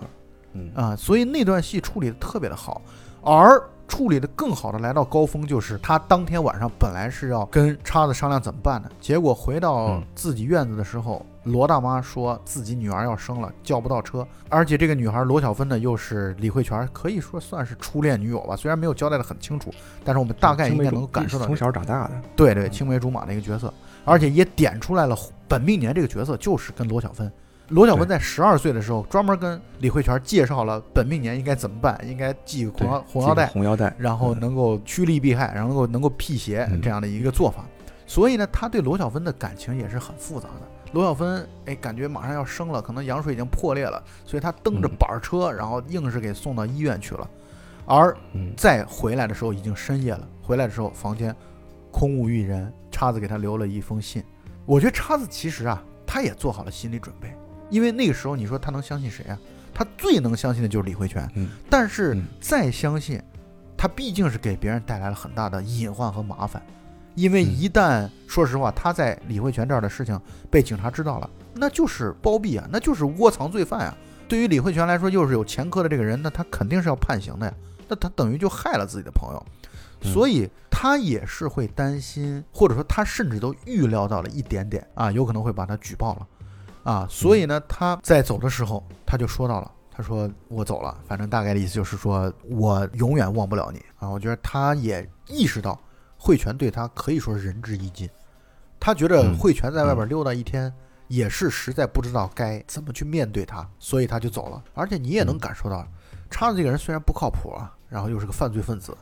[0.54, 2.82] 嗯啊，所以那段戏处理的特别的好，
[3.24, 3.62] 而。
[3.88, 19.74] 处理的更好的来到高峰，就是他当天晚上本来是要跟叉子商量怎么办的，结果回到嗯自己院子的时候，罗大妈说自己女儿要生了，叫不到车，而且这个女孩罗小芬呢，又是李慧泉，可以说算是初恋女友吧，虽然没有交代的很清楚，
[20.06, 23.74] 但是我们大概应该能够感受到从，小长大的，对对，青梅竹马的一个角色，
[24.06, 25.14] 而且也点出来了
[25.50, 27.30] 本命年这个角色就是跟罗小芬。
[27.72, 37.64] 罗小芬在十二岁的时候，专门跟李慧泉介绍了本命年应该怎么办，应该系个红红腰带，红腰带，然后能够趋利避害，然后能够能够辟邪嗯这样的一个做法。
[38.06, 40.68] 所以呢，他对罗小芬的感情也是很复杂的。
[40.92, 47.30] 罗小芬哎，感觉马上要生了，可能羊水已经破裂了，所以他蹬着嗯板儿车，然后硬是给送到医院去了。
[47.86, 51.34] 而嗯再回来的时候已经深夜了，回来的时候房间
[51.90, 54.22] 空无一人，叉子给他留了一封信。
[54.66, 57.34] 我觉得叉子其实啊，他也做好了心理准备，
[57.72, 59.40] 因为那个时候你说他能相信谁啊？
[59.74, 61.28] 他最能相信的就是李慧泉。
[61.36, 63.20] 嗯但是嗯再相信，
[63.76, 66.62] 他毕竟是给别人带来了很大的隐患和麻烦，
[67.16, 70.20] 因为嗯一旦说实话，他在李慧泉这儿的事情
[70.52, 73.98] 被警察知道了，那就是包庇啊，那就是窝藏罪犯啊。
[74.28, 77.54] 对于李慧泉来说，又是有前科的这个人，那他肯定是要判刑的呀。
[77.88, 79.46] 那他等于就害了自己的朋友，
[80.04, 86.28] 嗯所以他也是会担心，或者说他甚至都预料到了一点点啊，有可能会把他举报了
[86.84, 87.08] 啊。
[87.10, 94.10] 所以呢，他在走的时候，他就说到了，他说我走了，反正大概的意思就是说我永远忘不了你啊。
[94.10, 95.80] 我觉得他也意识到
[96.18, 98.10] 惠泉对他可以说仁至义尽，
[98.80, 100.74] 他觉得惠泉在外边溜达一天。
[101.08, 104.64] 也是实在不知道该怎么去面对他，所以他就走了。
[104.74, 105.86] 而且你也能感受到，
[106.30, 108.98] 叉子这个人虽然不靠谱啊，然后又是个犯罪分子，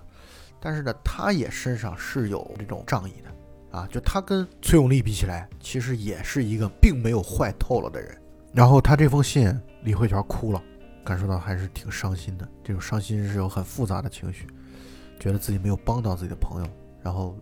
[0.59, 3.29] 但是呢，他也身上是有这种仗义的
[3.71, 3.87] 啊。
[3.91, 8.17] 就他跟崔永利比起来，其实也是一个并没有坏透了的人。
[8.53, 9.53] 然后他这封信，
[9.83, 10.61] 李慧泉哭了，
[11.03, 12.47] 感受到还是挺伤心的。
[12.63, 14.47] 这种伤心是有很复杂的情绪，
[15.19, 16.67] 觉得自己没有帮到自己的朋友，
[17.03, 17.37] 然后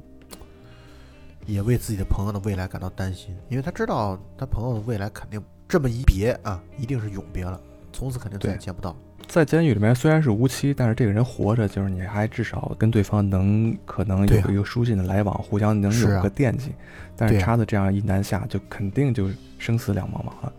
[1.46, 7.60] 也为自己的朋友的未来感到担心，因为他知道他朋友的未来肯定这么一别啊，一定是永别了，
[7.94, 8.96] 从此肯定再也见不到。
[9.28, 16.72] 在监狱里面虽然是无期，但是这个人活着，就是你还至少跟对方能可能有一个书信的来往，互相能有个惦记。
[17.16, 20.54] 但是叉子这样一南下，就肯定就生死两茫茫了，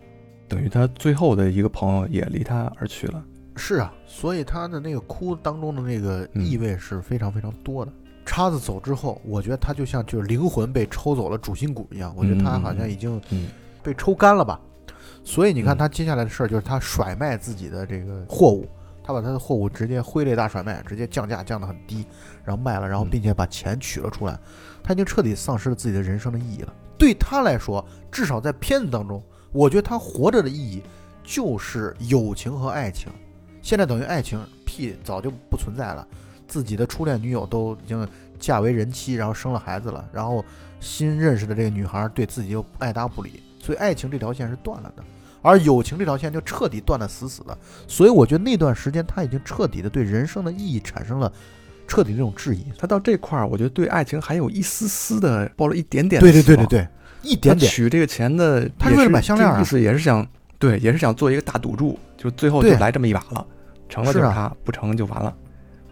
[0.47, 3.23] 等于他最后的一个朋友也离他而去了。
[3.55, 7.91] 是啊，所以他的那个哭当中的那个嗯意味是非常非常多的。
[8.25, 13.47] 叉子走之后，我觉得他就像就是灵魂被抽走了主心骨一样，我觉得他好像已经嗯
[13.81, 14.61] 被抽干了吧。
[15.29, 18.67] 所以你看嗯他接下来的事儿就是他甩卖自己的这个货物，
[19.03, 22.03] 他把他的货物直接挥泪大甩卖，直接降价降得很低，
[22.43, 24.35] 然后卖了，然后嗯并且把钱取了出来，
[24.81, 26.73] 他已经彻底丧失了自己的人生的意义了。
[26.97, 30.81] 对他来说，至少在片子当中，我觉得他活着的意义
[31.23, 33.11] 就是友情和爱情。
[33.61, 36.07] 现在等于爱情屁早就不存在了，
[36.47, 38.07] 自己的初恋女友都已经
[38.39, 40.43] 嫁为人妻，然后生了孩子了，然后
[40.79, 45.03] 新认识的这个女孩对自己又爱搭不理，所以爱情这条线是断了的，
[45.41, 47.57] 而友情这条线就彻底断得死死的。
[47.87, 51.31] 所以我觉得那段时间他已经彻底的对人生的意义产生了
[51.87, 52.65] 彻底这种质疑。
[52.77, 56.87] 他到这块儿，我觉得对爱情还有一丝丝的抱了一点点对对对对对，
[57.23, 57.71] 一点点。
[57.71, 60.25] 取这个钱的，他是为了买项链啊意思也是想
[60.57, 63.45] 对，也是想做一个大赌注，就最后就来这么一把了，
[63.87, 65.33] 成了就是他，不成就完了。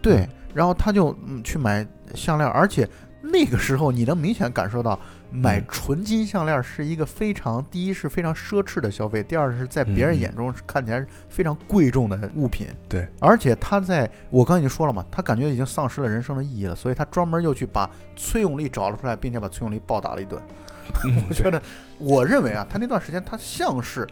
[0.02, 2.88] 对，然后他就嗯去买项链，而且
[3.22, 4.98] 那个时候你能明显感受到
[5.30, 12.66] 买嗯纯金项链是一个非常，第一是非常奢侈的消费，第二是在别人眼中看起来非常贵重的物品。
[12.88, 20.40] 对，而且他在我刚才已经说了嘛，他感觉已经丧失了人生的意义了，所以他专门又去把崔永利找了出来，并且把崔永利暴打了一顿。
[21.28, 21.60] 我觉得，
[21.98, 24.06] 我认为啊，他那段时间他像是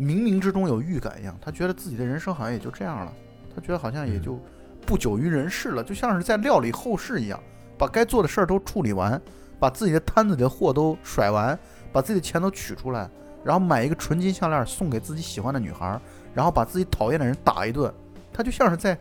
[0.00, 3.12] 冥冥之中有预感一样，他觉得自己的人生好像也就这样了，
[3.54, 4.40] 他觉得好像也嗯就
[4.86, 7.38] 不久于人世了，就像是在料理后事一样，
[7.76, 9.20] 把该做的事儿都处理完，
[9.62, 11.56] 把自己的摊子里的货都甩完，
[11.92, 13.08] 把自己的钱都取出来，
[13.44, 16.00] 然后买一个纯金项链送给自己喜欢的女孩，
[16.34, 17.94] 然后把自己讨厌的人打一顿，
[18.32, 18.98] 他就像是在，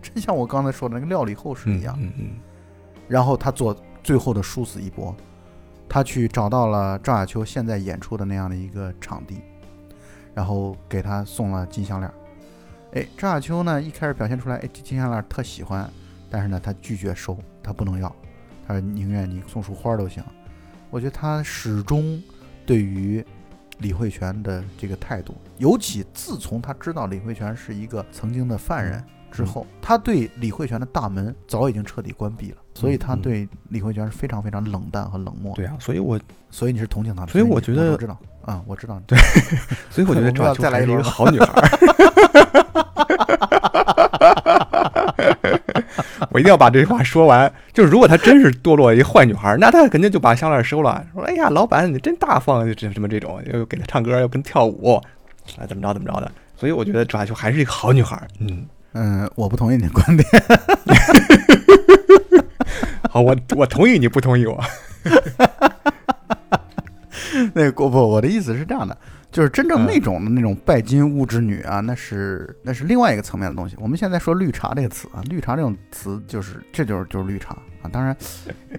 [0.00, 1.96] 真像我刚才说的那个料理后事一样。
[1.98, 2.30] 嗯嗯
[3.08, 5.12] 然后他做最后的殊死一搏，
[5.88, 9.40] 他去找到了赵雅秋现在演出的那样的一个场地，
[10.32, 12.12] 然后给他送了金项链。
[12.92, 15.90] 哎，赵雅秋呢一开始表现出来，哎，这金项链特喜欢，
[16.30, 18.14] 但是呢他拒绝收，他不能要，
[18.68, 20.22] 他说宁愿你送束花都行。
[20.90, 22.22] 我觉得他始终
[22.66, 23.24] 对于
[23.78, 35.54] 李慧泉的这个态度，尤其自从他知道李慧泉是一个曾经的犯人之后，他对李慧泉的大门早已经彻底关闭了，所以他嗯对李慧泉是非常非常冷淡和冷漠。
[35.54, 39.00] 对啊，所以我所以你是同情他的，所以我觉得我知道啊，我知道。
[39.06, 39.18] 对
[39.90, 41.68] 所以我觉得赵秋还是一个再来一轮吗好女孩儿。
[46.30, 47.52] 我一定要把这句话说完。
[47.72, 54.94] 就是如果她真是堕落一坏女孩儿，那她肯定就把项链收了，说：“哎呀，老板你真大方，就这什么这种，又给她唱歌，又跟跳舞，
[55.58, 58.26] 啊怎么着怎么着的。”所以我觉得赵雅秋还是一个好女孩儿。
[58.40, 60.28] 嗯，嗯，我不同意你的观点。
[63.10, 64.60] 好，我我同意你不同意我。
[67.54, 68.96] 那个我不，我的意思是这样的，
[69.30, 73.76] 就是真正嗯那种的那种拜金物质女啊，那是那是另外一个层面的东西。
[73.78, 77.88] 我们现在说绿茶这个词啊，绿茶这种词就是这就是就是绿茶啊。
[77.92, 78.16] 当然，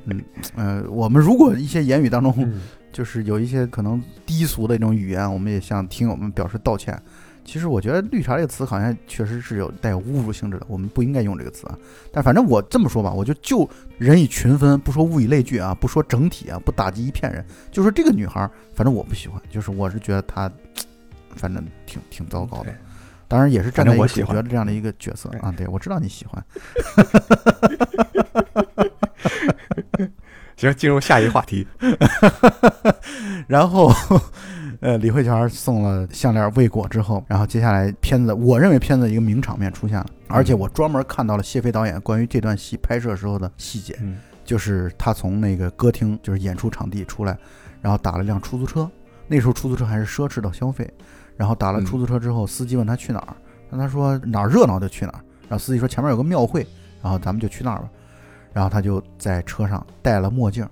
[0.05, 0.21] 嗯
[0.55, 6.99] 呃，我们如果一些言语当中嗯就是有一些可能低俗的一种语言，我们也向听友们表示道歉。
[7.43, 11.77] 其实我觉得“绿茶”这个词好像确实是有带有侮辱性质的，我们不应该用这个词啊。
[12.11, 13.67] 但反正我这么说吧，我就就
[13.97, 20.51] 人以群分，不说物以类聚啊，不说整体啊，不打击一片人，就说这个女孩儿，反正我不喜欢，就是我是觉得她，
[21.35, 22.73] 反正挺挺糟糕的。
[23.27, 26.43] 当然也是站在我喜欢角的这样的一个角色啊，对我知道你喜欢。
[30.57, 31.65] 行，进入下一个话题。
[33.47, 33.93] 然后，
[34.81, 47.37] 呃，李慧泉送了项链未果之后，然后接下来片子，我认为片子一个名场面出现了，而且我专门看到了谢飞导演关于这段戏拍摄时候的细节，嗯就是他从那个歌厅，就是演出场地出来，
[47.81, 48.89] 然后打了辆出租车，
[49.27, 50.89] 那时候出租车还是奢侈的消费，
[51.35, 53.35] 然后打了嗯出租车之后，司机问他去哪儿，
[53.69, 55.19] 那他说哪儿热闹就去哪儿。
[55.49, 56.65] 然后司机说前面有个庙会，
[57.01, 57.89] 然后咱们就去那儿吧。
[58.53, 60.67] 然后他就在车上戴了墨镜，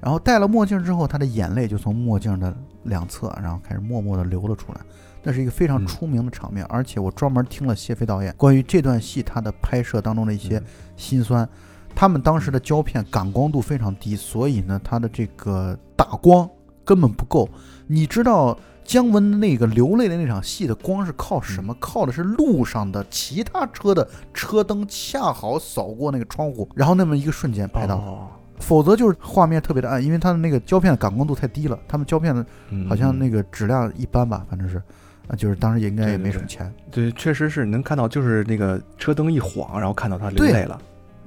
[0.00, 2.56] 然后戴了墨镜之后，他的眼泪就从墨镜的
[2.88, 4.80] 两侧，然后开始默默地流了出来。
[5.22, 10.64] 那是一个非常嗯出名的场面，而且我专门听了谢飞导演关于这段戏他的拍摄当中的一些嗯
[10.96, 11.48] 辛酸。
[11.94, 16.48] 他们当时的胶片感光度非常低，所以呢，它的这个打光
[16.84, 17.48] 根本不够。
[17.88, 21.74] 你知道姜文那个流泪的那场戏的光是靠什么？
[21.80, 28.28] 靠的是路上的其他车的车灯恰好扫过那个窗户，然后那么一个瞬间拍到，哦
[28.60, 34.76] 否则就是画面特别的暗，因为它的那个胶片的感光度太低了，他们胶片的嗯好像那个质量一般吧，反正是，
[35.28, 36.72] 啊，就是当时也应该也没什么钱。
[36.90, 40.80] 对，确实是能看到，就是那个车灯一晃，然后看到他流对泪了。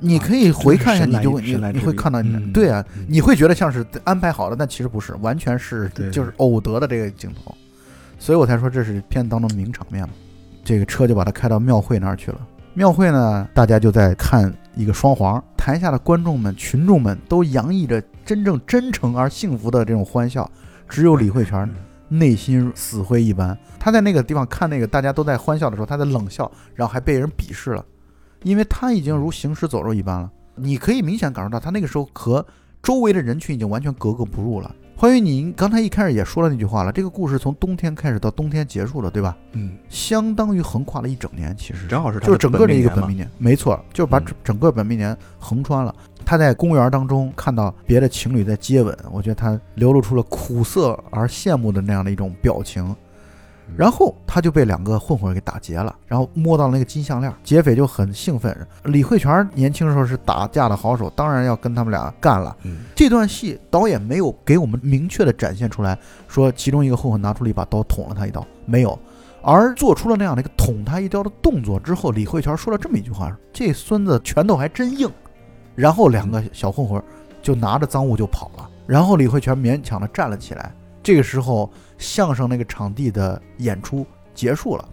[0.04, 7.56] 你可以回看一下，你就会你你会看到，嗯对啊，嗯你会觉得像是安排好的，但其实不是，完全是就是偶得的这个镜头，
[8.18, 10.14] 所以我才说这是片子当中名场面嘛。
[10.64, 12.38] 这个车就把他开到庙会那儿去了。
[12.74, 20.50] 庙会呢，大家就在看一个双簧，台下的观众们、群众们都洋溢着真正真诚而幸福的这种欢笑，
[20.88, 21.76] 只有李慧泉嗯
[22.20, 23.58] 内心死灰一般。
[23.80, 27.86] 他在那个地方看那个大家都在欢笑的时候，他在冷笑，然后还被人鄙视了，
[28.44, 30.32] 因为他已经如行尸走肉一般了。
[30.56, 32.46] 你可以明显感受到，他那个时候和
[32.84, 34.76] 周围的人群已经完全格格不入了。
[35.02, 39.36] 欢愉，你刚才一开始也说了那句话了，这个故事从冬天开始到冬天结束了，对吧？
[39.54, 45.92] 嗯，相当于横跨了一整年，其实正好是就是整个的一个本命年没错，就是把嗯整整个本命年横穿了。
[46.24, 52.96] 他在公园当中看到别的情侣在接吻，我觉得他流露出了苦涩而羡慕的那样的一种表情。
[53.72, 58.56] 嗯然后他就被两个混混给打劫了，然后摸到了那个金项链，劫匪就很兴奋。
[58.84, 62.56] 李慧泉年轻时候是打架的好手，当然要跟他们俩干了。
[62.64, 65.98] 嗯这段戏导演没有给我们明确的展现出来，
[66.28, 68.98] 说其中一个混混拿出了一把刀捅了他一刀，没有，
[69.42, 75.10] 而做出了那样的一个捅他一刀的动作之后，李慧泉说了这么一句话：“这孙子拳头还真硬。”
[75.76, 77.02] 然后两个小混混
[77.42, 80.74] 就拿着赃物就跑了，然后李慧泉勉强的站了起来。
[81.04, 84.88] 这个时候，相声那个场地的演出结束了，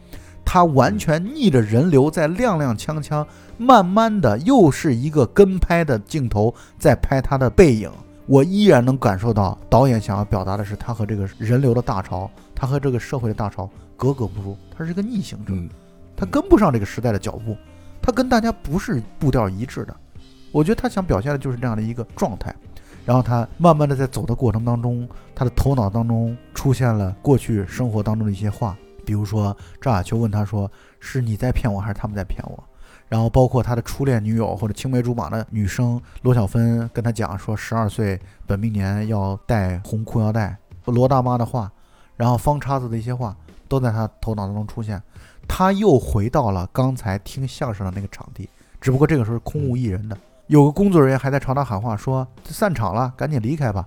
[0.45, 7.91] 他完全逆着人流，在踉踉跄跄，慢慢的又是一个跟拍的镜头在拍他的背影。
[8.27, 15.69] 我依然能感受到导演想要表达的是，他和这个人流的大潮，他和这个社会的大潮格格不入，他是一个逆行者，嗯，
[16.17, 17.57] 他跟不上这个时代的脚步，
[18.03, 19.97] 他跟大家不是步调一致的。
[20.53, 22.55] 我觉得他想表现的就是这样的一个状态。
[23.09, 32.63] 然后他慢慢的在走的过程当中，他的头脑当中出现了过去生活当中的一些话，比如说赵雅秋问他说：“是你在骗我，还是他们在骗我？”
[33.09, 41.73] 然后包括他的初恋女友或者青梅竹马的女生罗小芬跟他讲说，十二岁本命年要戴红裤腰带，罗大妈的话，
[42.15, 43.35] 然后方叉子的一些话
[43.69, 45.03] 都在他头脑当中出现，
[45.49, 48.47] 他又回到了刚才听相声的那个场地，
[48.83, 50.19] 只不过这个时候是空无一人的。
[50.49, 53.87] 有个工作人员还在朝他喊话，说散场了，赶紧离开吧。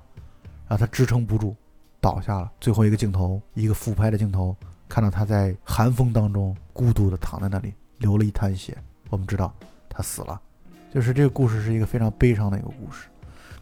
[0.67, 1.55] 然后他支撑不住，
[1.99, 2.51] 倒下了。
[2.59, 4.55] 最后一个镜头，一个俯拍的镜头，
[4.87, 8.77] 看到他在寒风当中孤独地躺在那里，流了一滩血。
[9.09, 9.51] 我们知道
[9.89, 10.39] 他死了。
[10.93, 13.07] 就是这个故事是一个非常悲伤的一个故事。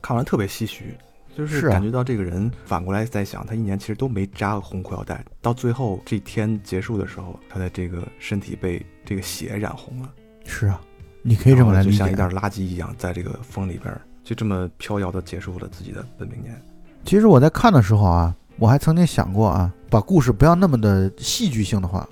[0.02, 0.97] 看完特别唏嘘，
[1.34, 10.10] 就是感觉到这个人反过来在想，他一年其实都没扎个红裤腰带，到最后这一天结束的时候，他的这个身体被这个血染红了，
[10.43, 10.82] 是啊，
[11.22, 12.15] 你可以这么来理解就像一。
[12.15, 16.59] 袋垃圾一样，在这个风里边儿就这么飘摇的结束了自己的本命年。
[17.05, 22.07] 其实我在看的时候啊，我还曾经想过啊，把故事不要那么的戏剧性的话，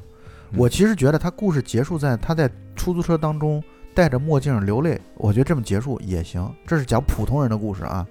[0.52, 6.50] 嗯我其实觉得他故事结束在他在出租车当中戴着墨镜流泪，我觉得这么结束也行。
[6.66, 8.06] 这是讲普通人的故事啊，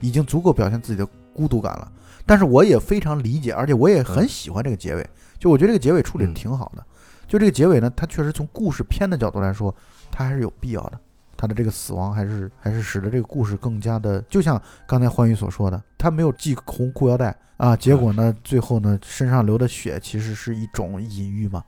[0.00, 1.90] 已经足够表现自己的孤独感了。
[2.26, 5.10] 但是我也非常理解，而且我也很喜欢这个结尾。
[5.38, 6.84] 就我觉得这个结尾处理挺好的。
[7.26, 9.74] 就这个结尾呢，它确实从故事片的角度来说，
[10.18, 10.98] 它还是有必要的。
[11.36, 21.62] 他的这个死亡还是还是使得这个故事更加的，就像刚才欢愉所说的，他没有系红裤腰带啊，结果呢，最后呢，身上流的血其实是一种隐喻嘛。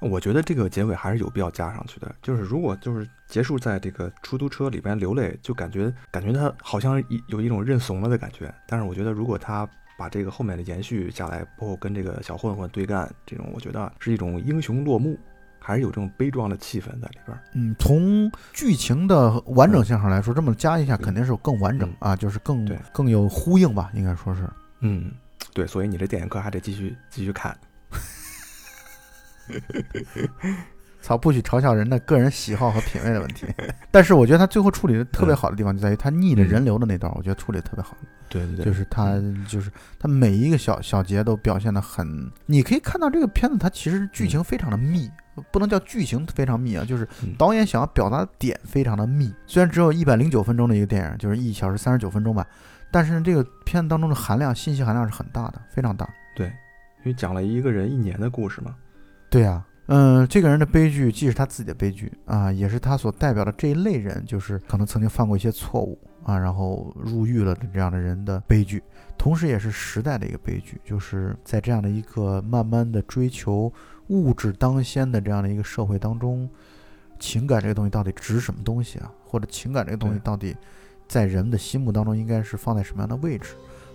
[0.00, 8.52] 我觉得这个结尾还是有必要加上去的，就是如果就是结束在这个出租车里边流泪，就感觉感觉他好像一有一种认怂了的感觉。
[8.66, 15.16] 但是我觉得如果他把这个后面的延续下来，包括跟这个小混混对干这种，我觉得是一种英雄落幕，
[15.62, 17.38] 还是有这种悲壮的气氛在里边。
[17.54, 24.48] 嗯，从剧情的完整性上来说，这么加一下肯定是更完整嗯啊，就是更更有呼应吧，应该说是。
[24.80, 25.12] 嗯，
[25.54, 27.56] 对，所以你这电影课还得继续继续看。
[31.02, 33.44] 操，不许嘲笑人的个人喜好和品味的问题。
[33.90, 37.96] 但是我觉得他最后处理的特别好的地方就在于他逆着人流的那段，我觉得处理的特别好。
[38.28, 45.10] 对对对，就是他，就是他每一个小小节都表现的很，你可以看到这个片子它其实剧情非常的密，
[45.50, 49.32] 不能叫剧情非常密啊，就是嗯导演想要表达的点非常的密。
[49.46, 52.46] 虽然只有一百零九分钟的一个电影，就是一小时三十九分钟吧，
[52.90, 56.08] 但是呢，这个片子当中的含量、信息含量是很大的，非常大。
[56.36, 58.74] 对，因为讲了一个人一年的故事嘛。
[59.30, 68.82] 对呀、嗯，这个人的悲剧既是他自己的悲剧啊，也是他所代表的这一类人，就是可能曾经犯过一些错误啊，然后入狱了的这样的人的悲剧，
[69.16, 73.72] 同时也是时代的一个悲剧，就是在这样的一个慢慢的追求
[74.08, 76.48] 物质当先的这样的一个社会当中，
[77.18, 79.10] 情感这个东西到底值什么东西啊？
[79.24, 80.54] 或者情感这个东西到底
[81.08, 83.54] 在人们的心目当中应该是放在什么样的位置？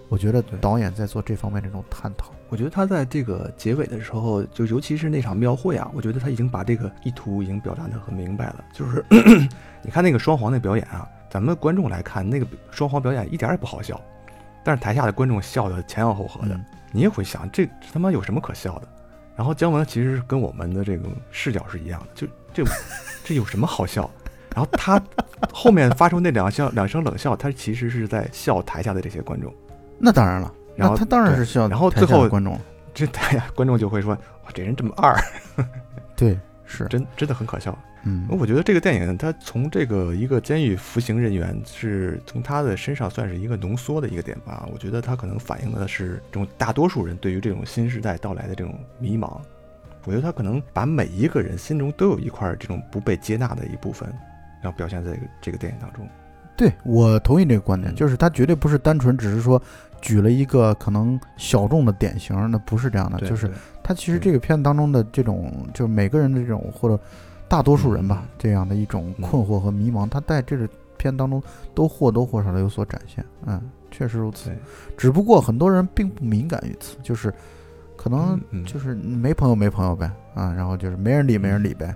[0.10, 2.32] 我觉得导演在做这方面这种探讨。
[2.48, 8.64] 我觉得他在这个结尾的时候，就尤其是那场庙会啊，我觉得他已经把这个意图已经表达得很明白了。
[8.74, 9.06] 就是
[9.84, 14.00] 你看那个双簧那表演啊，咱们观众来看那个双簧表演一点儿也不好笑，
[14.64, 18.88] 但是台下的观众笑得前仰后合的，嗯你也会想这这他妈有什么可笑的？
[19.38, 22.64] 然后姜文其实跟我们的这个视角是一样的，就这
[23.24, 24.10] 这有什么好笑？
[24.54, 25.00] 然后他
[25.54, 29.54] 后面发出那两笑两声冷笑，他其实是在笑台下的这些观众。
[30.00, 32.60] 那当然了，然后那他当然是笑然后最后观众。
[32.96, 35.16] 这台下观众就会说：“哇，这人这么二，
[36.18, 36.36] 对，
[36.66, 44.68] 是，真真的很可笑。”嗯，我觉得这个电影它从这个一个监狱服刑人员是从他的身上算是一个浓缩的一个点吧。
[44.72, 49.40] 我觉得它可能反映的是这种大多数人对于这种新时代到来的这种迷茫。
[50.06, 54.08] 我觉得他可能把每一个人心中都有一块这种不被接纳的一部分，
[54.62, 56.08] 然后表现在这个电影当中。
[56.56, 59.62] 对我同意这个观点，嗯就是他绝对不是单纯只是说
[60.02, 63.52] 举了一个可能小众的典型，那不是这样的，就是
[63.84, 66.98] 他其实这个片子当中的这种，就是每个人的这种或者
[67.48, 70.68] 大多数人吧嗯，这样的一种嗯困惑和迷茫，他在这个
[70.98, 71.42] 片当中
[71.74, 73.26] 都或多或少的有所展现。
[73.46, 74.52] 嗯，确实如此。
[74.98, 77.34] 只不过很多人并不敏感于此，就是
[77.96, 81.96] 可能就是没朋友没朋友呗，啊，然后就是没人理没人理呗。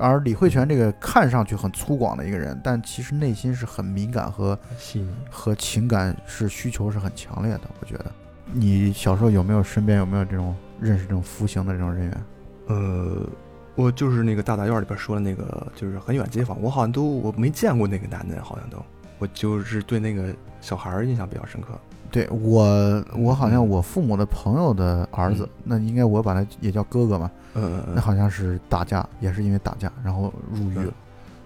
[0.00, 5.10] 而李慧泉这个看上去很粗犷的一个人，但其实内心是很敏感和细腻。
[5.30, 7.60] 和情感是需求是很强烈的。
[7.78, 8.06] 我觉得，
[8.52, 12.24] 你小时候有没有身边有没有这种认识这种服刑的这种人员？
[12.68, 13.28] 呃，
[13.74, 18.76] 我就是那个大杂院里边说的那个，就是很远街坊，我好像都我没见过那个男的，好像都，
[19.18, 21.68] 我就是对那个小孩儿印象比较深刻。
[22.10, 30.90] 对我，我好像嗯我父母的朋友的儿子，那应该我把他也叫哥哥嘛，嗯那好像是打架，也是因为打架，然后入狱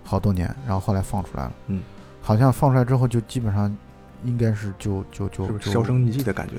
[0.03, 1.53] 好多年，然后后来放出来了。
[1.69, 1.81] 嗯，
[2.21, 3.73] 好像放出来之后就基本上
[4.25, 6.55] 应该是就就就销声匿迹的感觉？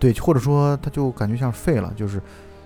[0.00, 2.20] 对，或者说他就感觉像废了，就是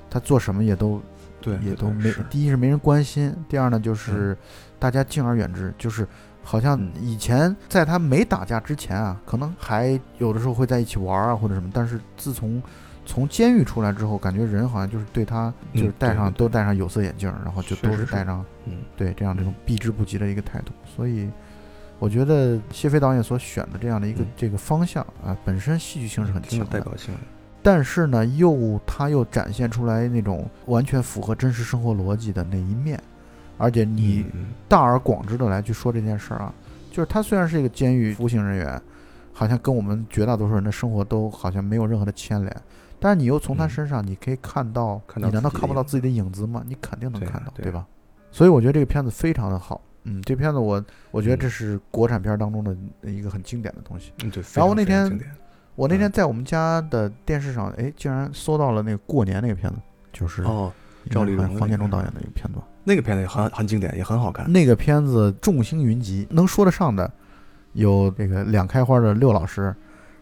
[0.09, 1.03] 他做什么也都
[1.43, 4.35] 对，也都没，第一是没人关心，第二呢就是
[4.79, 6.07] 大家敬而远之，就是
[6.43, 6.91] 好像嗯。
[7.01, 12.63] 以前在他没打架之前啊，可能还有的时候会在一起玩啊或者什么，但是自从
[13.05, 18.79] 从监狱出来之后，感觉人好像就是对他就是嗯戴上都戴上有色眼镜，然后就都是戴上嗯。
[18.97, 21.29] 对这样这种避之不及的一个态度，所以。
[21.99, 24.27] 我觉得谢飞导演所选的这样的一个嗯。
[24.37, 27.21] 这个方向啊，本身戏剧性是很强的，代表性的。
[27.63, 33.01] 但是呢，又他又展现出来那种完全符合真实生活逻辑的那一面，
[33.57, 36.53] 而且你嗯大而广之的来去说这件事儿啊，
[36.91, 38.83] 就是他虽然是一个监狱服刑人员，
[39.33, 42.63] 好像跟我们绝大多数人的生活都好像没有任何的牵连，
[42.99, 46.65] 但是你又从他嗯身上你可以看到，你难道看不到自己的影子吗？
[46.67, 47.87] 你肯定能看到，对啊对吧？
[48.33, 54.11] 所以我觉得这个片子非常的好，嗯，这片子我我觉得嗯这是国产片当中的一个很经典的东西。
[54.25, 54.43] 嗯对。
[54.55, 55.21] 然后那天
[55.75, 59.77] 我那天嗯在我们家的电视上，哎，竟然搜到了那个过年那个片子，
[60.13, 60.73] 就是哦，
[61.11, 62.63] 赵丽蓉黄建中导演的一个片段。
[62.85, 64.51] 那个片子也很很经典，也很好看。
[64.51, 67.11] 那个片子众星云集，能说得上的
[67.73, 69.75] 有这个两开花的六老师，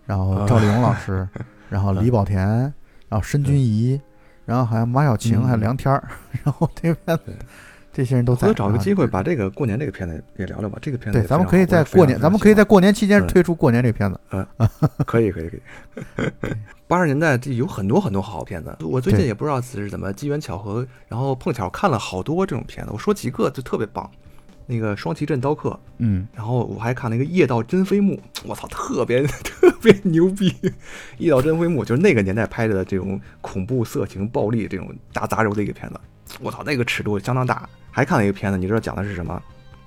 [0.07, 1.27] 然后赵丽蓉老师，
[1.71, 2.47] 然后李保田，
[3.09, 4.01] 然后申君怡，
[4.45, 6.09] 然后好像马小晴，嗯还有梁天儿，
[6.45, 7.35] 然后这个片子对
[7.93, 8.49] 这些人都在。
[8.49, 10.79] 我找个啊机会把这个过年这个片子也聊聊吧。
[10.81, 14.21] 这个片子对，咱们可以在过年，咱们可以在过年期间推出过年这个片子。
[14.31, 14.47] 嗯
[15.07, 16.31] 可以可以可以。
[16.87, 22.91] 八十年代这有很多很多好片子，我最近也不知道是怎么机缘巧合，然后碰巧看了好多这种片子。
[22.93, 24.11] 我说几个就特别棒，
[24.67, 30.51] 那个《双旗镇刀客》，嗯，然后我还看了一个《夜到真飞木》，我操，特别 特别牛逼！
[31.19, 36.01] 《夜到真飞木》就是那个年代拍的这种恐怖、色情、暴力这种大杂糅的一个片子，
[36.41, 37.69] 我操，那个尺度相当大。
[37.91, 39.41] 还看了一个片子，你知道讲的是什么？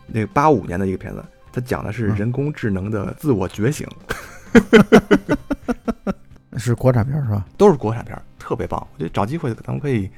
[0.06, 3.88] 那个八五年的一个片子，它讲的是嗯人工智能的自我觉醒，
[6.58, 7.46] 是国产片是吧？
[7.58, 8.86] 都是国产片，特别棒。
[8.94, 10.10] 我觉得找机会咱们可以，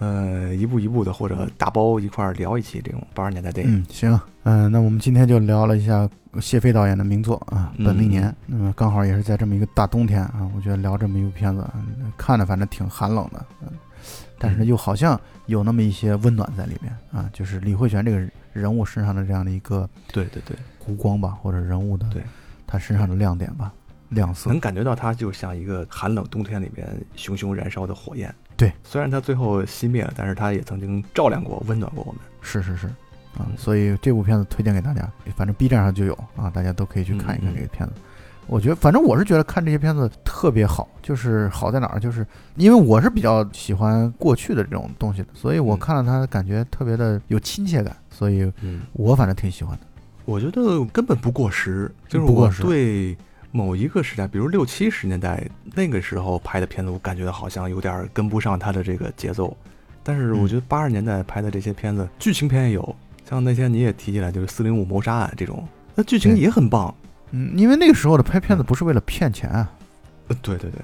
[0.00, 3.78] 呃，一步一步的或者打包一块儿聊一期这种八十年代电影。
[3.78, 6.08] 嗯，行，嗯、那我们今天就聊了一下
[6.40, 13.68] 谢飞导演的名作啊，《本命年》那么刚好也是在这么一个大冬天啊，我觉得聊这么一部片子，嗯看着反正挺寒冷的，嗯，
[14.42, 18.20] 但是又好像有那么一些温暖在里面啊，就是李慧泉这个
[18.52, 22.20] 人物身上的这样的一个对对对，弧光吧，或者人物的对
[22.66, 23.72] 他身上的亮点吧，
[24.08, 24.58] 亮色能。
[24.58, 28.34] 感觉到他就像一个寒冷冬天里面熊熊燃烧的火焰。
[28.56, 32.20] 对，虽然他最后熄灭了，但是他也曾经照亮过、温暖过我们。
[32.40, 32.88] 是是是，
[33.36, 37.94] 啊嗯，所以这部片子推荐给大家，反正 B 站上就有啊，大家都可以去看一看这个片子。
[38.52, 42.26] 我觉得，反正我是觉得看这些片子特别好，就是好在哪儿，就是
[42.56, 49.86] 因为我是比较喜欢过去的这种东西的，所以我嗯看了它感觉特别的有亲切感，所以嗯，我反正挺喜欢的。
[50.26, 53.16] 我觉得根本不过时，就是我对
[53.50, 55.42] 某一个时代，比如六七十年代
[55.74, 59.56] 那个时候拍的片子，我感觉好像有点跟不上它的这个节奏。
[60.02, 62.96] 但是我觉得八十年代拍的这些片子，剧情片也有，
[63.28, 66.94] 像那天你也提起来，就是四零五谋杀案这种，那剧情也很棒。
[67.32, 69.70] 嗯，因为那个时候的拍片子不是为了骗钱啊，
[70.28, 70.80] 呃，对对对，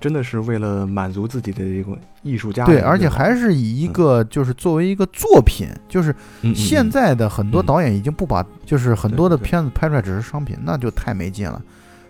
[0.00, 6.14] 真的是为了满足自己的一个艺术家对，而且还是以一个就是作为一个作品，就是
[6.54, 11.62] 现嗯在的很多嗯导演已经不把就是很多的片子拍出来只是商品，那就太没劲了。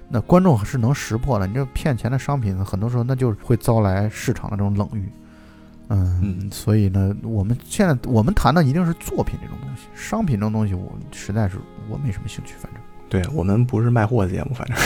[0.08, 5.08] 那观众是能识破的，你这骗钱的商品，很多时候那就会遭来市场的这种冷遇。
[5.88, 11.56] 嗯，嗯所以呢，我们现在我们谈的一定是作品这种东西，商品这种东西，我实在是
[11.88, 12.82] 我没什么兴趣，反正。
[13.14, 14.76] 对我们不是卖货的节目反正。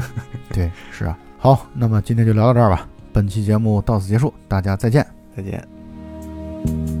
[0.52, 1.18] 对是啊。
[1.38, 2.86] 好那么今天就聊到这儿吧。
[3.12, 5.06] 本期节目到此结束大家再见。
[5.36, 6.97] 再见。